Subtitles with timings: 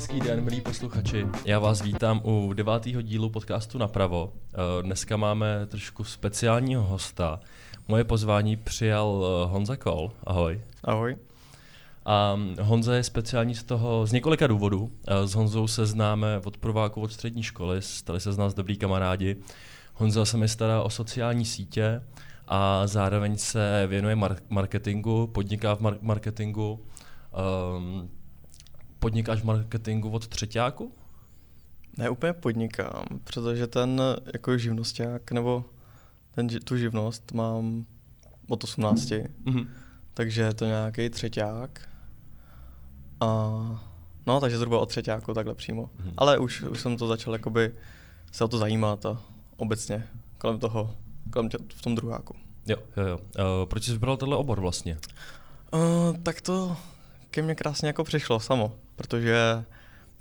[0.00, 1.26] Hezký den, milí posluchači.
[1.44, 4.32] Já vás vítám u devátého dílu podcastu Napravo.
[4.32, 7.40] Eh, dneska máme trošku speciálního hosta.
[7.88, 10.12] Moje pozvání přijal eh, Honza Kol.
[10.24, 10.60] Ahoj.
[10.84, 11.16] Ahoj.
[12.04, 14.90] A Honza je speciální z toho z několika důvodů.
[15.06, 18.76] Eh, s Honzou se známe od prváku od střední školy, stali se z nás dobrý
[18.76, 19.36] kamarádi.
[19.94, 22.02] Honza se mi stará o sociální sítě
[22.48, 24.16] a zároveň se věnuje
[24.48, 26.80] marketingu, podniká v marketingu.
[27.76, 28.10] Um,
[29.00, 30.92] podnikáš v marketingu od třetíku?
[31.98, 34.02] Ne, úplně podnikám, protože ten
[34.34, 35.64] jako živnosták nebo
[36.30, 37.86] ten, tu živnost mám
[38.48, 39.00] od 18.
[39.00, 39.66] Mm-hmm.
[40.14, 41.88] Takže je to nějaký třetíák.
[43.20, 43.26] A
[44.26, 45.82] no, takže zhruba od třetíku takhle přímo.
[45.82, 46.12] Mm-hmm.
[46.16, 47.74] Ale už, už jsem to začal jakoby
[48.32, 49.22] se o to zajímat a
[49.56, 50.94] obecně kolem toho,
[51.30, 52.34] kolem tě, v tom druháku.
[52.66, 53.18] Jo, jo, jo.
[53.18, 54.98] Uh, proč jsi vybral tenhle obor vlastně?
[55.72, 56.76] Uh, tak to
[57.30, 59.64] ke mně krásně jako přišlo samo, protože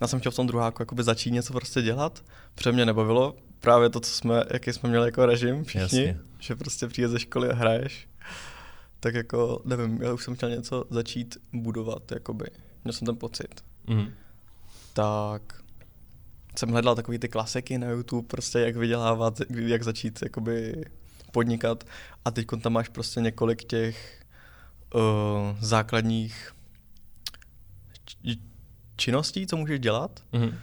[0.01, 2.23] já jsem chtěl v tom druháku jakoby začít něco prostě dělat,
[2.55, 6.19] protože mě nebavilo právě to, co jsme, jaký jsme měli jako režim všichni, Jasně.
[6.39, 8.07] že prostě přijde ze školy a hraješ.
[8.99, 12.45] Tak jako, nevím, já už jsem chtěl něco začít budovat, jakoby.
[12.83, 13.63] Měl jsem ten pocit.
[13.87, 14.07] Mm.
[14.93, 15.41] Tak
[16.57, 20.85] jsem hledal takový ty klasiky na YouTube, prostě jak vydělávat, jak začít jakoby
[21.31, 21.83] podnikat
[22.25, 24.23] a teď tam máš prostě několik těch
[24.95, 25.01] uh,
[25.59, 26.51] základních
[28.99, 30.19] činností, co můžeš dělat.
[30.33, 30.53] Mm-hmm.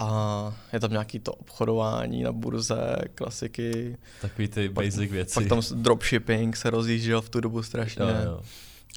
[0.00, 3.96] A je tam nějaký to obchodování na burze, klasiky.
[4.20, 5.34] Takový ty basic pak, věci.
[5.34, 8.02] Pak tam dropshipping se rozjížděl v tu dobu strašně.
[8.02, 8.40] Jo, jo.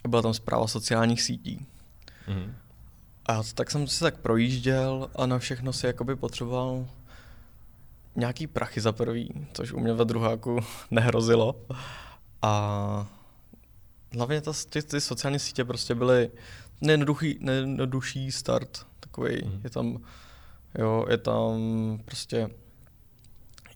[0.08, 1.66] Byla tam zpráva sociálních sítí.
[2.28, 2.52] Mm-hmm.
[3.26, 6.88] A tak jsem se tak projížděl a na všechno si jakoby potřeboval
[8.16, 10.60] nějaký prachy za prvý, což u mě ve druháku
[10.92, 11.56] nehrozilo.
[12.42, 13.08] A
[14.18, 16.32] hlavně ta, ty, ty sociální sítě prostě byly
[16.82, 19.62] nejjednoduchý, nejjednodušší start, takový, mm.
[19.64, 20.02] je tam,
[20.80, 21.60] jo, je tam
[22.06, 22.50] prostě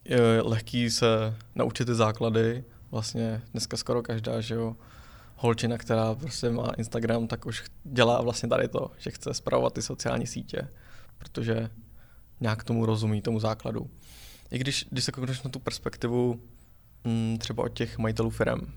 [0.05, 4.75] je lehký se naučit ty základy, vlastně dneska skoro každá, že jo,
[5.35, 9.81] holčina, která prostě má Instagram, tak už dělá vlastně tady to, že chce zpravovat ty
[9.81, 10.67] sociální sítě,
[11.17, 11.69] protože
[12.39, 13.89] nějak tomu rozumí, tomu základu.
[14.51, 16.41] I když, když se koukneš na tu perspektivu
[17.03, 18.73] m, mm, třeba od těch majitelů firm,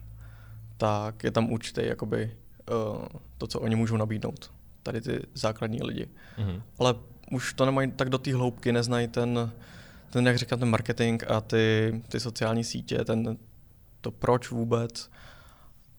[0.76, 2.36] tak je tam určitý jakoby
[2.70, 3.06] uh,
[3.38, 4.52] to, co oni můžou nabídnout.
[4.82, 6.08] Tady ty základní lidi.
[6.38, 6.62] Mm-hmm.
[6.78, 6.94] Ale
[7.30, 9.52] už to nemají tak do té hloubky, neznají ten,
[10.10, 13.38] ten, jak říkám, ten marketing a ty, ty sociální sítě, ten,
[14.00, 15.10] to proč vůbec.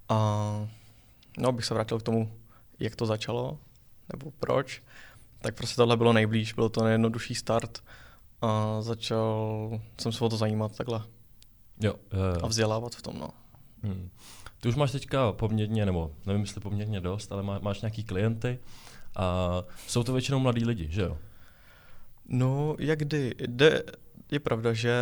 [0.10, 0.70] A
[1.38, 2.32] no, bych se vrátil k tomu,
[2.80, 3.60] jak to začalo,
[4.14, 4.84] nebo proč.
[5.40, 7.84] Tak prostě tohle bylo nejblíž, bylo to nejjednodušší start
[8.42, 9.70] a začal
[10.02, 11.02] jsem se o to zajímat takhle.
[11.82, 12.40] Jo, jo.
[12.44, 13.30] A vzdělávat v tom, no.
[13.84, 14.10] Hmm.
[14.66, 18.60] Ty už máš teďka poměrně, nebo nevím, jestli poměrně dost, ale má, máš nějaký klienty
[19.16, 19.52] a
[19.88, 21.18] jsou to většinou mladí lidi, že jo?
[22.28, 23.36] No, jak kdy.
[23.48, 23.84] Jde,
[24.32, 24.96] je pravda, že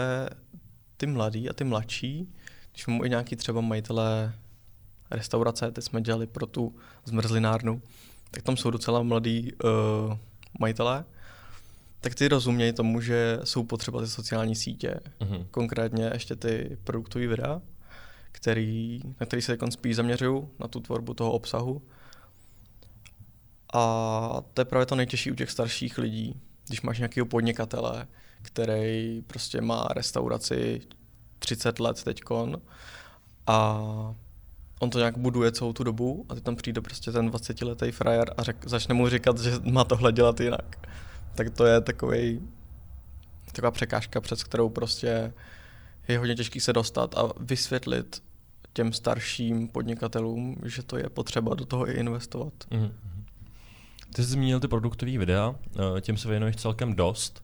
[0.97, 2.33] ty mladí a ty mladší,
[2.71, 4.33] když mám i nějaký třeba majitelé
[5.11, 6.75] restaurace, teď jsme dělali pro tu
[7.05, 7.81] zmrzlinárnu,
[8.31, 10.17] tak tam jsou docela mladí uh,
[10.59, 11.05] majitelé,
[12.01, 15.45] tak ty rozumějí tomu, že jsou potřeba ty sociální sítě, uh-huh.
[15.51, 17.61] konkrétně ještě ty produktové videa,
[18.33, 21.81] který, na který se spíš zaměřují, na tu tvorbu toho obsahu.
[23.73, 28.07] A to je právě to nejtěžší u těch starších lidí, když máš nějakého podnikatele,
[28.41, 30.81] který prostě má restauraci
[31.39, 32.61] 30 let teďkon
[33.47, 33.79] a
[34.79, 38.33] on to nějak buduje celou tu dobu a ty tam přijde prostě ten 20-letý frajer
[38.37, 40.87] a řek, začne mu říkat, že má tohle dělat jinak.
[41.35, 42.49] Tak to je takový
[43.45, 45.33] taková překážka, přes kterou prostě
[46.07, 48.23] je hodně těžký se dostat a vysvětlit
[48.73, 52.53] těm starším podnikatelům, že to je potřeba do toho i investovat.
[52.71, 52.91] Mm-hmm.
[54.15, 55.55] Ty jsi zmínil ty produktové videa,
[55.97, 57.43] eh, těm se věnuješ celkem dost.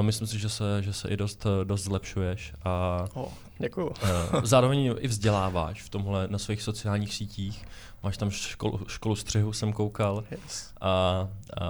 [0.00, 2.52] Myslím si, že se, že se i dost, eh, dost zlepšuješ.
[2.62, 3.92] A oh, děkuju.
[4.02, 4.08] Eh,
[4.42, 7.64] zároveň i vzděláváš v tomhle na svých sociálních sítích.
[8.02, 10.24] Máš tam školu, školu střihu, jsem koukal.
[10.30, 10.72] Yes.
[10.80, 11.28] A,
[11.60, 11.68] a,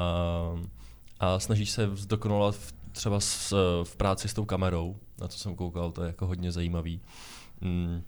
[1.20, 3.54] a snažíš se zdokonalovat v, třeba s,
[3.84, 4.96] v práci s tou kamerou.
[5.20, 7.00] Na to jsem koukal, to je jako hodně zajímavý.
[7.60, 8.02] Mm.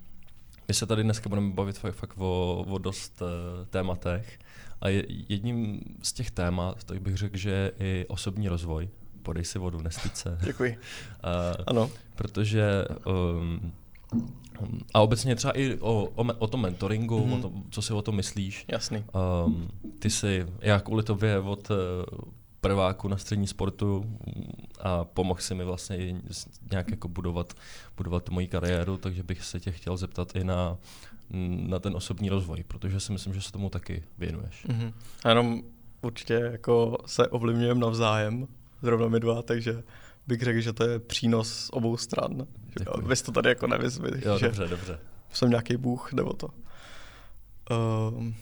[0.68, 3.28] My se tady dneska budeme bavit fakt, fakt o, o dost uh,
[3.66, 4.38] tématech.
[4.80, 8.88] A je, jedním z těch témat, tak bych řekl, že je i osobní rozvoj.
[9.22, 10.38] Podej si vodu, nestyď se.
[10.44, 10.78] Děkuji.
[10.78, 11.90] Uh, ano.
[12.14, 13.72] Protože um,
[14.94, 17.38] a obecně třeba i o, o, o tom mentoringu, mm-hmm.
[17.38, 18.64] o tom, co si o tom myslíš.
[18.68, 19.04] Jasný.
[19.44, 19.68] Um,
[19.98, 21.70] ty si, já kvůli tobě od
[22.62, 24.18] prváku na střední sportu
[24.80, 26.20] a pomohl si mi vlastně
[26.70, 27.54] nějak jako budovat,
[27.96, 30.78] budovat moji kariéru, takže bych se tě chtěl zeptat i na,
[31.68, 34.66] na ten osobní rozvoj, protože si myslím, že se tomu taky věnuješ.
[34.66, 34.92] Mm-hmm.
[35.24, 35.62] A jenom
[36.02, 38.48] určitě jako se ovlivňujeme navzájem,
[38.82, 39.82] zrovna my dva, takže
[40.26, 42.46] bych řekl, že to je přínos z obou stran.
[42.78, 43.08] Děkuji.
[43.08, 44.98] Vy to tady jako nevyzvy, jo, že dobře, dobře.
[45.32, 46.48] jsem nějaký bůh, nebo to.
[48.10, 48.34] Um,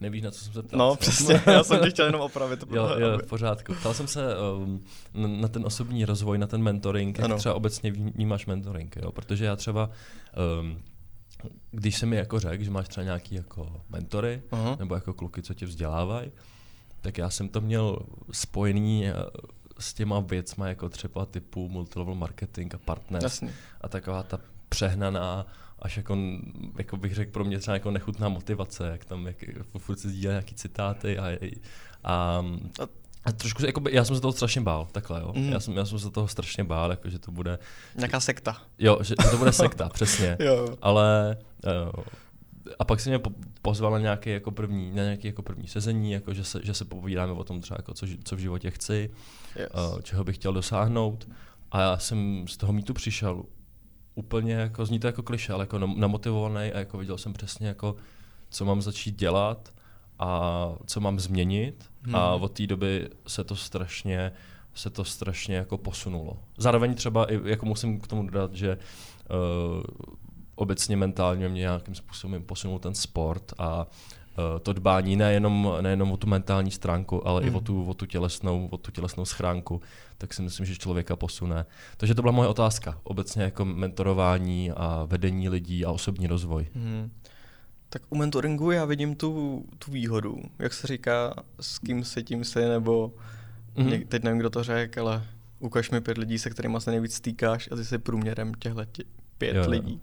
[0.00, 0.78] Nevíš, na co jsem se ptal.
[0.78, 2.64] No, přesně, já jsem tě chtěl jenom opravit.
[2.70, 3.74] jo, jo, v pořádku.
[3.74, 4.22] Ptal jsem se
[4.56, 4.84] um,
[5.14, 9.12] na ten osobní rozvoj, na ten mentoring, jak třeba obecně vnímáš mentoring, jo?
[9.12, 9.90] protože já třeba
[10.60, 10.78] um,
[11.70, 14.78] když se mi jako řekl, že máš třeba nějaký jako mentory, uh-huh.
[14.78, 16.32] nebo jako kluky, co tě vzdělávají,
[17.00, 17.98] tak já jsem to měl
[18.32, 19.14] spojený eh,
[19.78, 23.54] s těma věcma, jako třeba typu multilevel marketing a partner Jasně.
[23.80, 25.46] a taková ta přehnaná
[25.78, 26.16] až jako,
[26.78, 29.36] jako bych řekl pro mě třeba jako nechutná motivace, jak tam jak,
[29.78, 31.38] furt se sdílí nějaký citáty a,
[32.04, 32.44] a,
[33.24, 35.32] a trošku, jako, já jsem se toho strašně bál, takhle, jo.
[35.36, 35.52] Mm.
[35.52, 37.58] Já, jsem, já jsem se toho strašně bál, jako, že to bude...
[37.96, 38.62] Nějaká sekta.
[38.78, 40.36] Jo, že, že to bude sekta, přesně.
[40.40, 40.76] jo.
[40.82, 41.36] Ale...
[41.64, 42.04] Uh,
[42.78, 43.20] a pak si mě
[43.62, 46.84] pozval na nějaké jako první, na nějaké jako první sezení, jako že, se, že se
[46.84, 49.10] povídáme o tom třeba, jako co, co v životě chci,
[49.56, 49.68] yes.
[49.92, 51.28] uh, čeho bych chtěl dosáhnout.
[51.72, 53.42] A já jsem z toho mítu přišel
[54.18, 57.96] úplně jako, zní to jako kliše, ale jako namotivovaný a jako viděl jsem přesně jako,
[58.50, 59.72] co mám začít dělat
[60.18, 62.16] a co mám změnit hmm.
[62.16, 64.32] a od té doby se to strašně
[64.74, 66.36] se to strašně jako posunulo.
[66.56, 69.82] Zároveň třeba i, jako musím k tomu dodat, že uh,
[70.54, 76.16] obecně mentálně mě nějakým způsobem posunul ten sport a uh, to dbání nejenom, nejenom o
[76.16, 77.52] tu mentální stránku, ale hmm.
[77.52, 79.80] i o tu, o, tu tělesnou, o tu tělesnou schránku,
[80.18, 81.66] tak si myslím, že člověka posune.
[81.96, 83.00] Takže to byla moje otázka.
[83.02, 86.66] Obecně jako mentorování a vedení lidí a osobní rozvoj.
[86.74, 87.10] Hmm.
[87.88, 90.42] Tak u mentoringu já vidím tu, tu výhodu.
[90.58, 93.12] Jak se říká, s kým se tím se, nebo
[93.76, 94.06] mm-hmm.
[94.06, 95.24] teď nevím, kdo to řekl, ale
[95.58, 99.04] ukaž mi pět lidí, se kterými se nejvíc stýkáš a ty jsi průměrem těchto tě,
[99.38, 99.70] pět jo, jo.
[99.70, 100.00] lidí.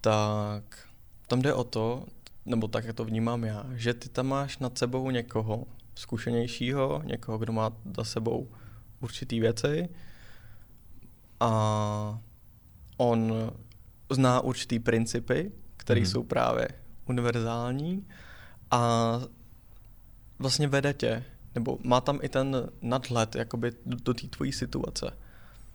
[0.00, 0.88] Tak
[1.26, 2.04] tam jde o to,
[2.46, 5.64] nebo tak, jak to vnímám já, že ty tam máš nad sebou někoho
[5.94, 8.48] zkušenějšího, někoho, kdo má za sebou
[9.06, 9.88] určitý věci
[11.40, 11.50] a
[12.96, 13.32] on
[14.10, 16.06] zná určitý principy, které mm.
[16.06, 16.68] jsou právě
[17.06, 18.06] univerzální
[18.70, 18.80] a
[20.38, 21.24] vlastně vede tě,
[21.54, 25.10] nebo má tam i ten nadhled jakoby do, do té tvojí situace.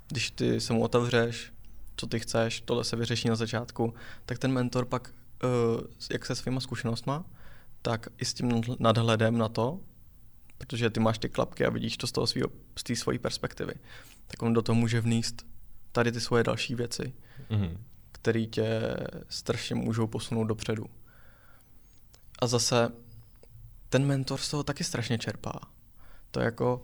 [0.07, 1.53] Když ty se mu otevřeš,
[1.95, 3.93] co ty chceš, tohle se vyřeší na začátku,
[4.25, 5.13] tak ten mentor pak,
[5.43, 5.81] uh,
[6.11, 7.25] jak se svýma zkušenostma,
[7.81, 9.79] tak i s tím nadhledem na to,
[10.61, 12.47] protože ty máš ty klapky a vidíš to z toho svýho,
[12.77, 13.73] z té svojí perspektivy,
[14.27, 15.45] tak on do toho může vníst
[15.91, 17.13] tady ty svoje další věci,
[17.49, 17.77] mm-hmm.
[18.11, 18.81] které tě
[19.29, 20.85] strašně můžou posunout dopředu.
[22.39, 22.91] A zase
[23.89, 25.59] ten mentor z toho taky strašně čerpá.
[26.31, 26.83] To je jako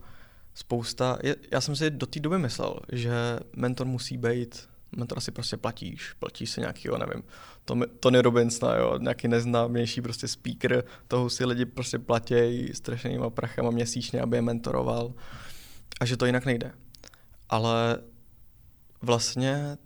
[0.53, 1.17] spousta,
[1.51, 6.13] já jsem si do té doby myslel, že mentor musí být mentora si prostě platíš,
[6.13, 7.23] platíš si nějakýho, nevím,
[7.99, 14.21] Tony Robbinsona, jo, nějaký neznámější prostě speaker, toho si lidi prostě platějí strašnýma prachama měsíčně,
[14.21, 15.13] aby je mentoroval
[15.99, 16.71] a že to jinak nejde.
[17.49, 17.99] Ale
[19.01, 19.77] vlastně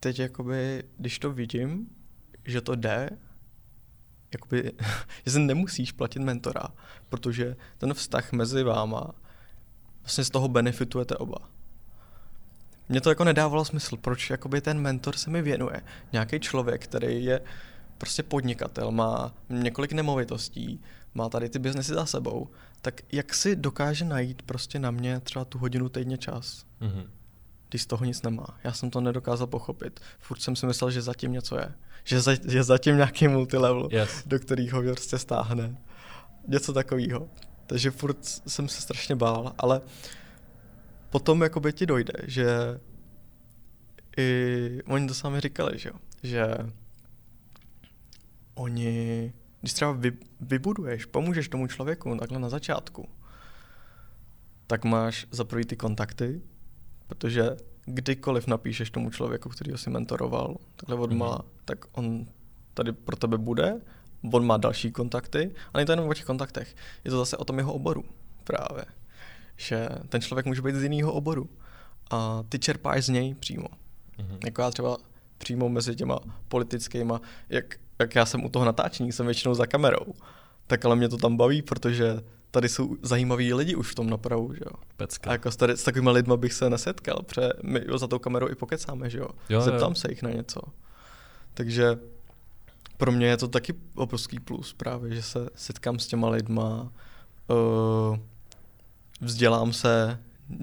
[0.00, 1.86] teď jakoby, když to vidím,
[2.44, 3.10] že to jde,
[4.32, 4.72] jakoby,
[5.24, 6.68] že se nemusíš platit mentora,
[7.08, 9.14] protože ten vztah mezi váma
[10.00, 11.48] vlastně z toho benefitujete oba
[12.90, 15.82] mě to jako nedávalo smysl, proč jakoby ten mentor se mi věnuje.
[16.12, 17.40] Nějaký člověk, který je
[17.98, 20.80] prostě podnikatel, má několik nemovitostí,
[21.14, 22.48] má tady ty biznesy za sebou,
[22.82, 27.06] tak jak si dokáže najít prostě na mě třeba tu hodinu týdně čas, mm-hmm.
[27.68, 28.46] když z toho nic nemá.
[28.64, 30.00] Já jsem to nedokázal pochopit.
[30.18, 31.72] Furt jsem si myslel, že zatím něco je.
[32.04, 34.22] Že, za, že zatím nějaký multilevel, yes.
[34.26, 35.76] do kterého prostě stáhne.
[36.48, 37.28] Něco takového.
[37.66, 39.80] Takže furt jsem se strašně bál, ale
[41.10, 42.80] potom jakoby ti dojde, že
[44.18, 45.90] i oni to sami říkali, že,
[46.22, 46.56] že
[48.54, 53.08] oni, když třeba vy, vybuduješ, pomůžeš tomu člověku takhle na začátku,
[54.66, 56.42] tak máš za prvý ty kontakty,
[57.06, 61.50] protože kdykoliv napíšeš tomu člověku, který ho si mentoroval, takhle od mala, mm.
[61.64, 62.26] tak on
[62.74, 63.80] tady pro tebe bude,
[64.32, 67.44] on má další kontakty, a není to jenom o těch kontaktech, je to zase o
[67.44, 68.04] tom jeho oboru
[68.44, 68.84] právě
[69.60, 71.50] že ten člověk může být z jiného oboru
[72.10, 73.66] a ty čerpáš z něj přímo.
[74.18, 74.38] Mm-hmm.
[74.44, 74.96] Jako já třeba
[75.38, 80.14] přímo mezi těma politickýma, jak, jak já jsem u toho natáčení, jsem většinou za kamerou,
[80.66, 84.54] tak ale mě to tam baví, protože tady jsou zajímaví lidi už v tom napravu,
[84.54, 84.72] že jo.
[84.96, 85.30] Pecka.
[85.30, 88.18] A jako s, tady, s takovými lidmi bych se nesetkal, protože my jo, za tou
[88.18, 89.28] kamerou i pokecáme, že jo.
[89.48, 89.94] jo Zeptám jo.
[89.94, 90.60] se jich na něco.
[91.54, 91.98] Takže
[92.96, 96.92] pro mě je to taky obrovský plus právě, že se setkám s těma lidma,
[97.48, 98.18] uh,
[99.20, 100.18] vzdělám se,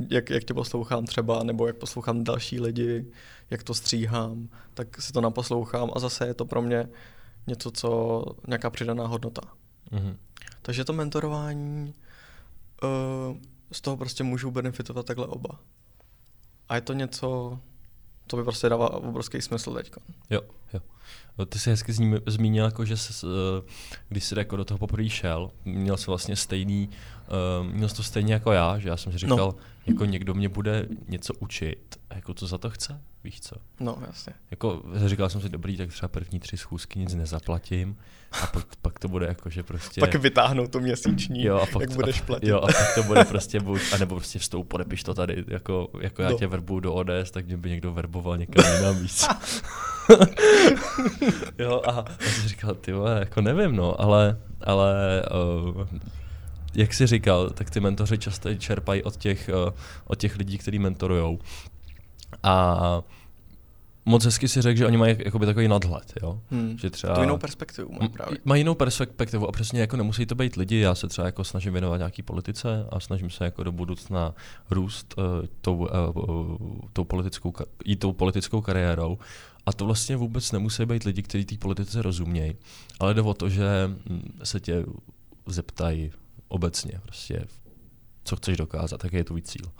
[0.10, 3.06] jak, jak tě poslouchám třeba, nebo jak poslouchám další lidi,
[3.50, 6.90] jak to stříhám, tak si to naposlouchám a zase je to pro mě
[7.48, 9.42] něco, co nějaká přidaná hodnota.
[9.92, 10.16] Mm-hmm.
[10.62, 11.94] Takže to mentorování,
[12.84, 13.38] uh,
[13.72, 15.60] z toho prostě můžou benefitovat takhle oba.
[16.70, 17.60] A je to něco,
[18.28, 19.92] co by prostě dává obrovský smysl teď.
[20.30, 20.42] Jo,
[20.74, 20.80] jo.
[21.38, 21.94] No, ty jsi hezky
[22.28, 23.72] zmínil, jako, že jsi, eh,
[24.10, 26.90] když jsi jako do toho poprvé šel, měl jsi vlastně stejný,
[27.28, 29.56] uh, měl to stejně jako já, že já jsem si říkal, no.
[29.86, 33.56] jako někdo mě bude něco učit, jako co za to chce, víš co?
[33.80, 34.34] No, jasně.
[34.52, 37.98] Jako říkal jsem si, dobrý, tak třeba první tři schůzky nic nezaplatím
[38.32, 40.02] a pak, pak to bude jako, že prostě...
[40.02, 42.48] Pak vytáhnou to měsíční, jo, a pak jak to, budeš platit.
[42.48, 46.22] Jo, a pak to bude prostě buď, anebo prostě vstoup, podepiš to tady, jako, jako
[46.22, 46.38] já no.
[46.38, 49.28] tě verbu do ODS, tak mě by někdo verboval někam jinam víc.
[51.58, 55.24] jo, a já jsem říkal, ty vole, jako nevím, no, ale, ale
[55.76, 55.88] uh,
[56.78, 59.74] jak jsi říkal, tak ty mentoři často čerpají od těch, uh,
[60.06, 61.40] od těch lidí, kteří mentorujou.
[62.44, 63.02] A
[64.06, 66.40] moc hezky si řekl, že oni mají jakoby takový nadhled, jo?
[66.52, 66.78] Hmm.
[66.78, 67.16] Že třeba...
[67.16, 68.38] To jinou perspektivu mají právě.
[68.46, 71.74] Mají jinou perspektivu a přesně jako nemusí to být lidi, já se třeba jako snažím
[71.74, 74.34] věnovat nějaký politice a snažím se jako do budoucna
[74.70, 75.24] růst uh,
[75.62, 77.54] tou, uh, tou politickou,
[77.86, 79.18] jít tou politickou kariérou
[79.66, 82.56] a to vlastně vůbec nemusí být lidi, kteří té politice rozumějí,
[83.00, 83.68] ale jde o to, že
[84.10, 84.86] hm, se tě
[85.46, 86.12] zeptají
[86.48, 87.46] obecně, prostě,
[88.24, 89.72] co chceš dokázat, jaký je tvůj cíl.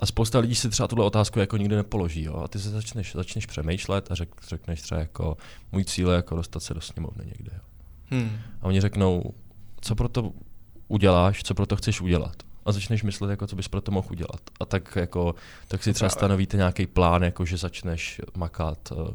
[0.00, 2.22] A spousta lidí si třeba tuhle otázku jako nikdy nepoloží.
[2.22, 2.36] Jo?
[2.36, 5.36] A ty se začneš, začneš přemýšlet a řek, řekneš třeba jako,
[5.72, 7.50] můj cíl je jako dostat se do sněmovny někde.
[7.54, 7.60] Jo?
[8.10, 8.38] Hmm.
[8.60, 9.34] A oni řeknou,
[9.80, 10.32] co pro to
[10.88, 12.36] uděláš, co pro to chceš udělat.
[12.64, 14.40] A začneš myslet, jako, co bys pro to mohl udělat.
[14.60, 15.34] A tak, jako,
[15.68, 19.14] tak si třeba stanovíte nějaký plán, jako, že začneš makat uh, uh,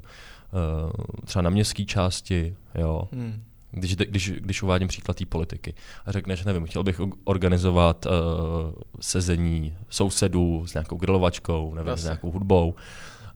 [1.26, 5.74] třeba na městské části, jo, hmm když, když, když uvádím příklad té politiky
[6.06, 8.12] a řekneš, nevím, chtěl bych organizovat uh,
[9.00, 12.02] sezení sousedů s nějakou grilovačkou, nevím, Asi.
[12.02, 12.76] s nějakou hudbou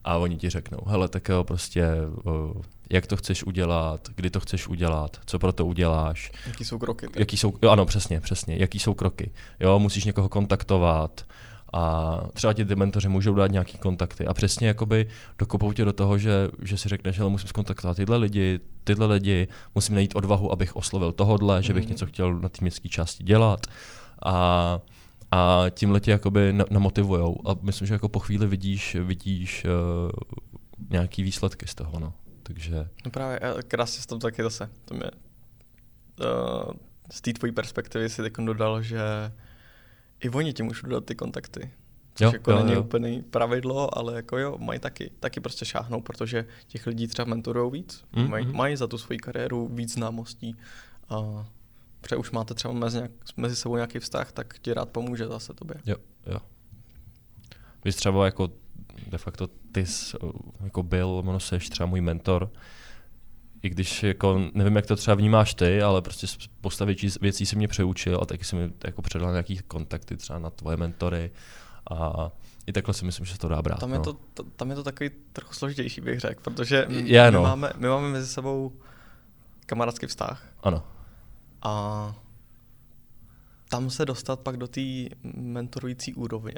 [0.04, 1.86] a oni ti řeknou, hele, tak jo, prostě,
[2.24, 6.32] uh, jak to chceš udělat, kdy to chceš udělat, co pro to uděláš.
[6.48, 7.08] Jaký jsou kroky?
[7.16, 9.32] Jaký jsou, jo, ano, přesně, přesně, jaký jsou kroky.
[9.60, 11.26] Jo, musíš někoho kontaktovat,
[11.74, 15.08] a třeba ti ty mentoři můžou dát nějaký kontakty a přesně jakoby
[15.38, 19.48] dokopou tě do toho, že, že si řekneš, že musím skontaktovat tyhle lidi, tyhle lidi,
[19.76, 21.90] musím najít odvahu, abych oslovil tohodle, že bych mm.
[21.90, 23.68] něco chtěl na té městské části dělat
[24.26, 24.80] a,
[25.32, 30.12] a tímhle tě jakoby namotivujou a myslím, že jako po chvíli vidíš, vidíš uh,
[30.90, 32.14] nějaký výsledky z toho, no.
[32.44, 32.90] Takže...
[33.06, 35.12] No právě, krásně s tom taky zase, to mě
[36.20, 36.72] uh,
[37.12, 39.00] z té tvojí perspektivy si teď dodal, že
[40.24, 41.72] i oni ti můžou dodat ty kontakty.
[42.16, 42.82] Což jo, jako jo, není jo.
[42.82, 47.72] úplný pravidlo, ale jako jo, mají taky, taky prostě šáhnou, protože těch lidí třeba mentorují
[47.72, 48.56] víc, mm, mají, mm.
[48.56, 50.56] mají za tu svoji kariéru víc známostí
[51.10, 51.48] a
[52.02, 55.54] protože už máte třeba mezi, nějak, mezi sebou nějaký vztah, tak ti rád pomůže zase
[55.54, 55.76] tobě.
[55.86, 55.96] Jo,
[56.26, 56.40] jo.
[57.86, 58.50] Vy třeba jako
[59.08, 60.18] de facto ty jsi,
[60.64, 62.52] jako byl, ono seš třeba můj mentor,
[63.64, 67.56] i když jako, nevím, jak to třeba vnímáš ty, ale prostě spousta věcí, věcí si
[67.56, 71.32] mě přeučil a taky si mi jako předal nějaký kontakty třeba na tvoje mentory
[71.92, 72.30] a
[72.68, 73.80] i takhle si myslím, že se to dá brát.
[73.80, 74.04] Tam je, no.
[74.04, 77.40] to, to, tam je to takový trochu složitější, bych řekl, protože my, je, no.
[77.40, 78.74] my, máme, my máme mezi sebou
[79.66, 80.44] kamarádský vztah.
[80.64, 80.84] Ano.
[81.62, 82.16] A
[83.70, 84.82] tam se dostat pak do té
[85.24, 86.54] mentorující úrovně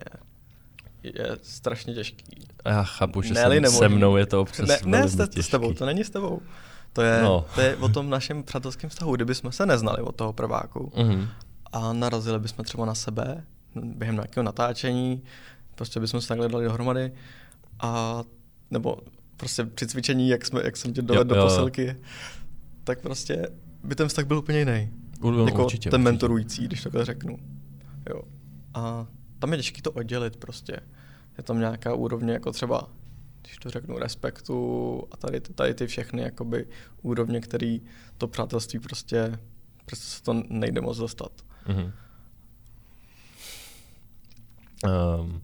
[1.03, 2.47] je strašně těžký.
[2.65, 5.85] Já chápu, že ne se mnou je to občas ne, ne s, s tebou, to
[5.85, 6.41] není s tebou.
[6.93, 7.45] To je, no.
[7.55, 9.15] to je o tom našem přátelském vztahu.
[9.15, 11.27] Kdyby jsme se neznali od toho prváku mm-hmm.
[11.71, 13.43] a narazili bychom třeba na sebe
[13.75, 15.23] během nějakého natáčení,
[15.75, 17.11] prostě bychom se takhle dali dohromady
[17.79, 18.23] a
[18.71, 18.97] nebo
[19.37, 21.95] prostě při cvičení, jak, jsme, jak jsem tě dovedl do posilky,
[22.83, 23.47] tak prostě
[23.83, 24.89] by ten vztah byl úplně jiný.
[25.23, 26.11] No, jako určitě, ten určitě.
[26.11, 27.37] mentorující, když takhle řeknu.
[28.09, 28.21] Jo.
[28.73, 29.07] A
[29.39, 30.79] tam je těžké to oddělit prostě.
[31.37, 32.87] Je tam nějaká úrovně, jako třeba
[33.41, 36.67] když to řeknu, respektu a tady, tady ty všechny jakoby
[37.01, 37.77] úrovně, které
[38.17, 39.39] to přátelství prostě,
[39.85, 41.31] prostě se to nejde moc dostat.
[41.67, 41.91] Mm-hmm.
[45.19, 45.41] Um,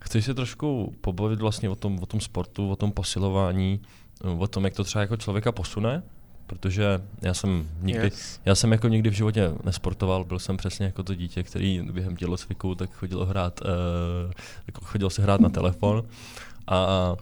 [0.00, 3.80] chceš se trošku pobavit vlastně o tom, o tom sportu, o tom posilování,
[4.38, 6.02] o tom, jak to třeba jako člověka posune?
[6.46, 8.40] Protože já jsem nikdy, yes.
[8.44, 12.16] já jsem jako nikdy v životě nesportoval, byl jsem přesně jako to dítě, který během
[12.16, 14.32] tělocviku tak chodil hrát, uh,
[14.66, 16.02] jako chodil se hrát na telefon
[16.66, 17.16] a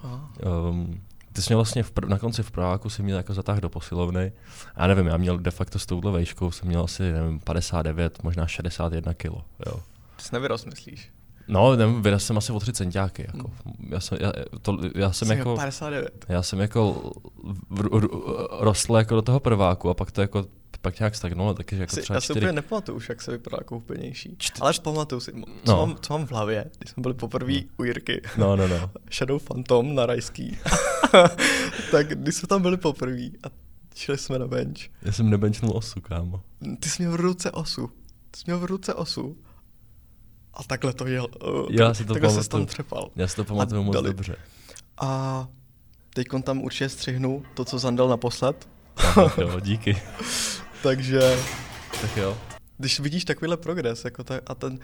[0.68, 1.00] um,
[1.32, 3.68] ty jsi měl vlastně v pr- na konci v Praháku si měl jako zatáh do
[3.68, 4.32] posilovny.
[4.76, 8.46] Já nevím, já měl de facto s touhle vejškou, jsem měl asi nevím, 59, možná
[8.46, 9.44] 61 kilo.
[9.66, 9.80] Jo.
[10.16, 11.10] Ty jsi nevyrost, myslíš?
[11.48, 13.26] No, nevím, jsem asi o 3 centiáky.
[13.34, 13.50] Jako.
[13.88, 14.32] Já jsem, já,
[14.62, 15.54] to, já jsem jako...
[15.54, 16.24] 59.
[16.28, 17.12] Já jsem jako
[18.60, 20.46] rostl jako do toho prváku a pak to jako
[20.82, 23.76] pak nějak stagnulo, taky jako třeba Já si úplně nepamatuju už, jak se vypadá jako
[23.76, 24.34] úplnější.
[24.38, 24.60] Čty...
[24.60, 25.86] Ale pamatuju si, co, no.
[25.86, 27.60] mám, co mám v hlavě, když jsme byli poprvé no.
[27.76, 28.22] u Jirky.
[28.36, 28.90] No, no, no.
[29.12, 30.58] Shadow Phantom na Rajský.
[31.90, 33.48] tak když jsme tam byli poprvé a
[33.94, 34.78] Šli jsme na bench.
[35.02, 36.42] Já jsem nebenchnul osu, kámo.
[36.80, 37.86] Ty jsi měl v ruce osu.
[38.30, 39.36] Ty jsi měl v ruce osu.
[40.54, 41.26] A takhle to jel.
[41.46, 42.42] Uh, já si to takhle pamatuju.
[42.42, 43.10] se tam třepal.
[43.16, 44.36] Já si to pamatuju moc dobře.
[45.00, 45.48] A
[46.14, 48.68] teď tam určitě střihnu to, co Zandal naposled.
[49.14, 50.02] Tak jo, díky.
[50.82, 51.20] Takže...
[52.00, 52.38] Tak jo.
[52.78, 54.78] Když vidíš takovýhle progres, jako ta, a ten,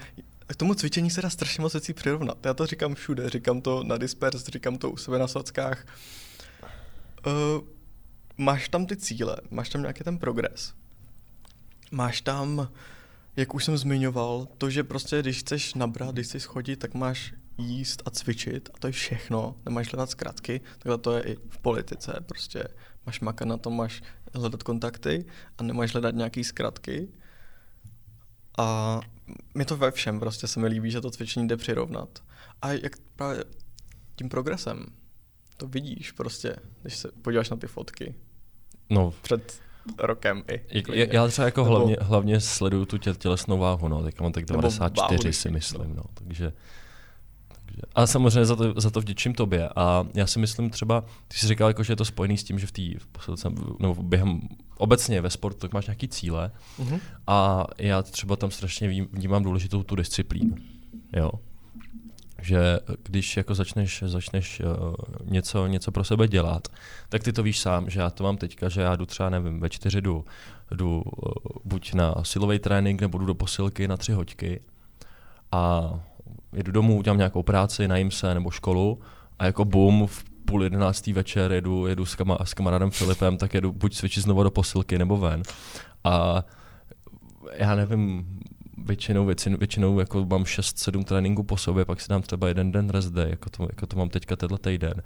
[0.46, 2.46] k tomu cvičení se dá strašně moc věcí přirovnat.
[2.46, 5.86] Já to říkám všude, říkám to na Dispers, říkám to u sebe na sockách.
[7.26, 7.32] Uh,
[8.36, 10.74] máš tam ty cíle, máš tam nějaký ten progres.
[11.90, 12.68] Máš tam,
[13.36, 17.34] jak už jsem zmiňoval, to, že prostě když chceš nabrat, když chceš schodit, tak máš
[17.58, 19.56] jíst a cvičit a to je všechno.
[19.64, 22.18] Nemáš hledat zkratky, takhle to je i v politice.
[22.26, 22.64] Prostě
[23.06, 24.02] máš makat na tom, máš
[24.34, 25.24] hledat kontakty
[25.58, 27.08] a nemáš hledat nějaký zkratky.
[28.58, 29.00] A
[29.54, 32.22] mi to ve všem prostě se mi líbí, že to cvičení jde přirovnat.
[32.62, 33.44] A jak právě
[34.16, 34.86] tím progresem
[35.56, 38.14] to vidíš prostě, když se podíváš na ty fotky.
[38.90, 39.14] No.
[39.22, 39.60] Před
[39.98, 40.82] rokem i.
[40.92, 41.76] Já, já třeba jako Nebo...
[41.76, 46.02] hlavně, hlavně sleduju tu tě, tělesnou váhu, no, tak mám tak 94 si myslím, no,
[46.14, 46.52] takže
[47.94, 49.68] a samozřejmě za to, za to vděčím tobě.
[49.76, 52.58] A já si myslím třeba, ty jsi říkal, jako, že je to spojený s tím,
[52.58, 52.82] že v té
[53.78, 54.40] nebo během
[54.76, 57.00] obecně ve sportu tak máš nějaký cíle uh-huh.
[57.26, 60.56] a já třeba tam strašně vnímám důležitou tu disciplínu.
[61.16, 61.30] Jo?
[62.42, 64.94] že když jako začneš, začneš uh,
[65.24, 66.68] něco, něco pro sebe dělat,
[67.08, 69.60] tak ty to víš sám, že já to mám teďka, že já jdu třeba, nevím,
[69.60, 70.24] ve čtyři jdu,
[70.70, 71.32] jdu uh,
[71.64, 74.60] buď na silový trénink, nebo jdu do posilky na tři hoďky
[75.52, 75.90] a
[76.52, 79.00] jedu domů, udělám nějakou práci, najím se nebo školu
[79.38, 83.54] a jako boom, v půl jedenáctý večer jedu, jedu s, kama, s kamarádem Filipem, tak
[83.54, 85.42] jedu buď cvičit znovu do posilky nebo ven.
[86.04, 86.44] A
[87.54, 88.26] já nevím,
[88.88, 92.90] většinou, většinou, většinou jako mám 6-7 tréninků po sobě, pak si dám třeba jeden den
[92.90, 95.02] rest day, jako to, jako to mám teďka tenhle týden.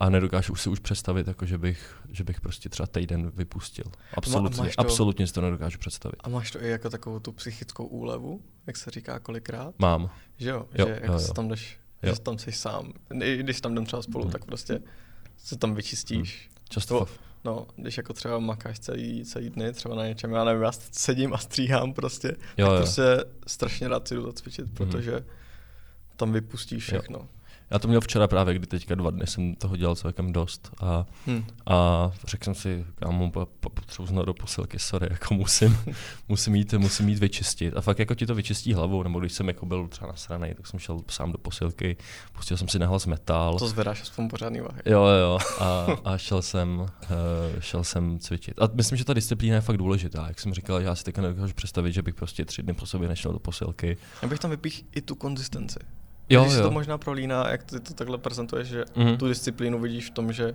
[0.00, 3.84] A nedokážu už si už představit, jako že, bych, že bych prostě třeba týden vypustil.
[4.14, 6.16] Absolutně, to, absolutně si to nedokážu představit.
[6.20, 9.74] A máš to i jako takovou tu psychickou úlevu, jak se říká kolikrát?
[9.78, 10.10] Mám.
[10.36, 11.18] Že jo, jo že jo, jako jo.
[11.18, 12.14] se tam jdeš, jo.
[12.14, 12.92] že tam jsi sám.
[13.22, 14.32] I když tam jdem třeba spolu, hmm.
[14.32, 14.80] tak prostě
[15.36, 16.48] se tam vyčistíš.
[16.48, 16.64] Hmm.
[16.68, 16.98] Často.
[16.98, 20.72] To, No, když jako třeba makáš celý, celý dny, třeba na něčem, já nevím, já
[20.92, 22.76] sedím a stříhám prostě, jo, tak jo.
[22.76, 23.02] prostě
[23.46, 24.74] strašně rád si jdu zacvičit, mm-hmm.
[24.74, 25.24] protože
[26.16, 27.18] tam vypustíš všechno.
[27.18, 27.28] Jo.
[27.72, 31.06] Já to měl včera právě, kdy teďka dva dny jsem toho dělal celkem dost a,
[31.26, 31.44] hmm.
[31.66, 33.30] a řekl jsem si, kámo,
[33.74, 35.78] potřebuji znovu do posilky, sorry, jako musím,
[36.28, 37.76] musím, jít, musím jít vyčistit.
[37.76, 40.66] A fakt jako ti to vyčistí hlavu, nebo když jsem jako byl třeba nasranej, tak
[40.66, 41.96] jsem šel sám do posilky,
[42.32, 43.58] pustil jsem si nahlas metal.
[43.58, 44.82] To zvedáš aspoň pořádný váhy.
[44.86, 46.88] Jo, jo, a, a šel, jsem, uh,
[47.60, 48.62] šel jsem cvičit.
[48.62, 50.24] A myslím, že ta disciplína je fakt důležitá.
[50.28, 53.08] Jak jsem říkal, já si teďka nedokážu představit, že bych prostě tři dny po sobě
[53.08, 53.96] nešel do posilky.
[54.22, 55.78] Já bych tam vypích i tu konzistenci.
[56.28, 56.62] Jo, Když jo.
[56.62, 59.16] to možná prolíná, jak ty to takhle prezentuješ, že mm.
[59.16, 60.54] tu disciplínu vidíš v tom, že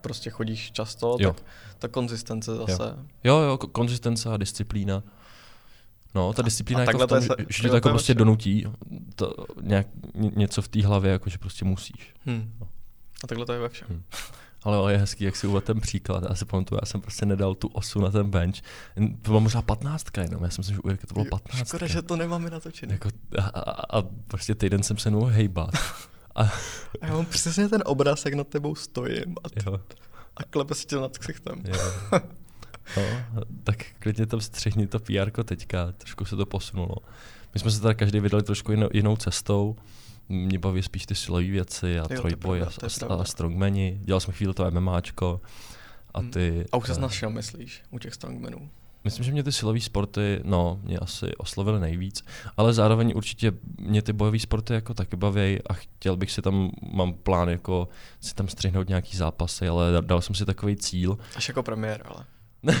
[0.00, 1.32] prostě chodíš často, jo.
[1.32, 1.44] tak
[1.78, 2.82] ta konzistence zase.
[3.24, 5.02] Jo, jo, jo konzistence a disciplína.
[6.14, 8.66] No, ta disciplína jako v tom, to je, že, že to jako prostě donutí
[9.14, 12.14] to, nějak, něco v té hlavě, jako že prostě musíš.
[12.26, 12.52] Hmm.
[12.60, 12.68] No.
[13.24, 13.88] A takhle to je ve všem.
[13.88, 14.02] Hmm.
[14.62, 16.24] Ale je hezký, jak si uvedl ten příklad.
[16.28, 18.56] Já si pamatuju, já jsem prostě nedal tu osu na ten bench.
[18.94, 21.64] To bylo možná patnáctka jenom, já jsem si, že u Jirky to bylo patnáctka.
[21.64, 22.92] Škoda, že to nemáme natočené.
[22.92, 25.70] Jako, a, a, a, prostě týden jsem se mohl hejbat.
[26.34, 26.42] A,
[27.02, 29.80] a já mám přesně ten obraz, jak nad tebou stojím a, t- jo.
[30.36, 31.62] a klepe si tě nad ksichtem.
[32.96, 33.02] No,
[33.64, 36.96] tak klidně tam střihni to PR teďka, trošku se to posunulo.
[37.54, 39.76] My jsme se tady každý vydali trošku jinou, jinou cestou
[40.30, 42.66] mě baví spíš ty silové věci a trojboj a,
[43.08, 44.00] a, a strongmani.
[44.02, 45.40] Dělal jsme chvíli to MMAčko
[46.14, 46.30] a hmm.
[46.30, 46.66] ty...
[46.72, 48.70] A už se našel, myslíš, u těch strongmanů?
[49.04, 52.24] Myslím, že mě ty silové sporty, no, mě asi oslovily nejvíc,
[52.56, 56.70] ale zároveň určitě mě ty bojové sporty jako taky baví a chtěl bych si tam,
[56.92, 57.88] mám plán jako
[58.20, 61.18] si tam střihnout nějaký zápasy, ale dal jsem si takový cíl.
[61.36, 62.24] Až jako premiér, ale.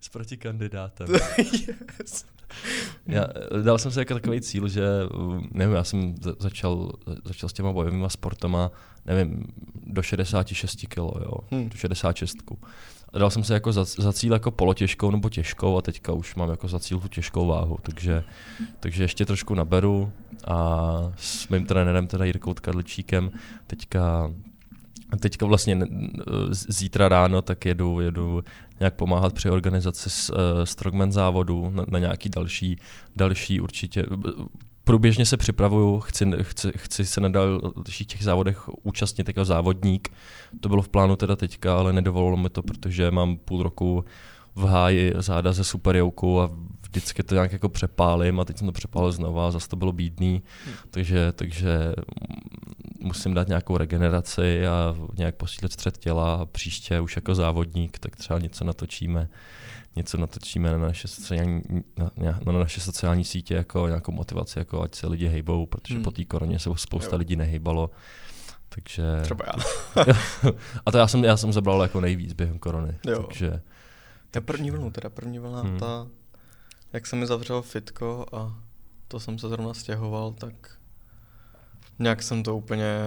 [0.00, 1.06] S protikandidátem.
[1.38, 2.24] yes.
[3.06, 3.26] Já,
[3.62, 4.82] dal jsem si jako takový cíl, že
[5.52, 6.92] nevím, já jsem začal,
[7.24, 8.70] začal s těma bojovými sportama,
[9.06, 9.46] nevím,
[9.86, 11.68] do 66 kg, jo, hmm.
[11.68, 12.36] do 66.
[13.12, 16.34] A dal jsem si jako za, za cíl jako polotěžkou nebo těžkou a teďka už
[16.34, 18.24] mám jako za cíl tu těžkou váhu, takže,
[18.80, 20.12] takže ještě trošku naberu
[20.46, 23.30] a s mým trenérem, teda Jirkou Kadličíkem,
[23.66, 24.30] teďka
[25.20, 25.78] Teďka vlastně
[26.50, 28.44] zítra ráno tak jedu, jedu
[28.80, 32.78] nějak pomáhat při organizaci s, uh, závodu na, na nějaký další,
[33.16, 34.06] další určitě.
[34.84, 40.08] Průběžně se připravuju, chci, chci, chci se na dalších těch závodech účastnit jako závodník.
[40.60, 44.04] To bylo v plánu teda teďka, ale nedovolilo mi to, protože mám půl roku
[44.54, 46.50] v háji záda ze superjouku a
[46.88, 49.92] vždycky to nějak jako přepálím a teď jsem to přepálil znova a zase to bylo
[49.92, 50.74] bídný, hmm.
[50.90, 51.92] takže, takže
[53.00, 58.16] musím dát nějakou regeneraci a nějak posílit střed těla a příště už jako závodník, tak
[58.16, 59.28] třeba něco natočíme
[59.98, 61.62] něco natočíme na naše sociální,
[61.96, 66.02] na, na naše sociální sítě jako nějakou motivaci, jako ať se lidi hejbou, protože hmm.
[66.02, 67.18] po té koroně se spousta jo.
[67.18, 67.90] lidí nehejbalo.
[68.68, 69.02] Takže...
[69.22, 69.52] Třeba já.
[70.86, 72.98] a to já jsem, já jsem zabral jako nejvíc během korony.
[73.06, 73.22] Jo.
[73.22, 73.60] Takže...
[74.30, 75.78] Ta první vlnu, teda první vlna, hmm.
[75.78, 76.06] ta,
[76.92, 78.62] jak se mi zavřelo fitko a
[79.08, 80.78] to jsem se zrovna stěhoval, tak
[81.98, 82.98] nějak jsem to úplně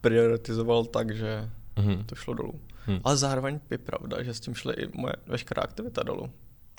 [0.00, 2.04] prioritizoval tak, že hmm.
[2.04, 2.60] to šlo dolů.
[2.86, 3.00] Hmm.
[3.04, 6.30] Ale zároveň je pravda, že s tím šly i moje veškerá aktivita dolů.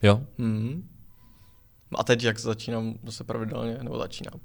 [0.04, 0.24] Jo.
[0.38, 0.90] Hmm.
[1.96, 4.40] A teď, jak začínám zase pravidelně, nebo začínám,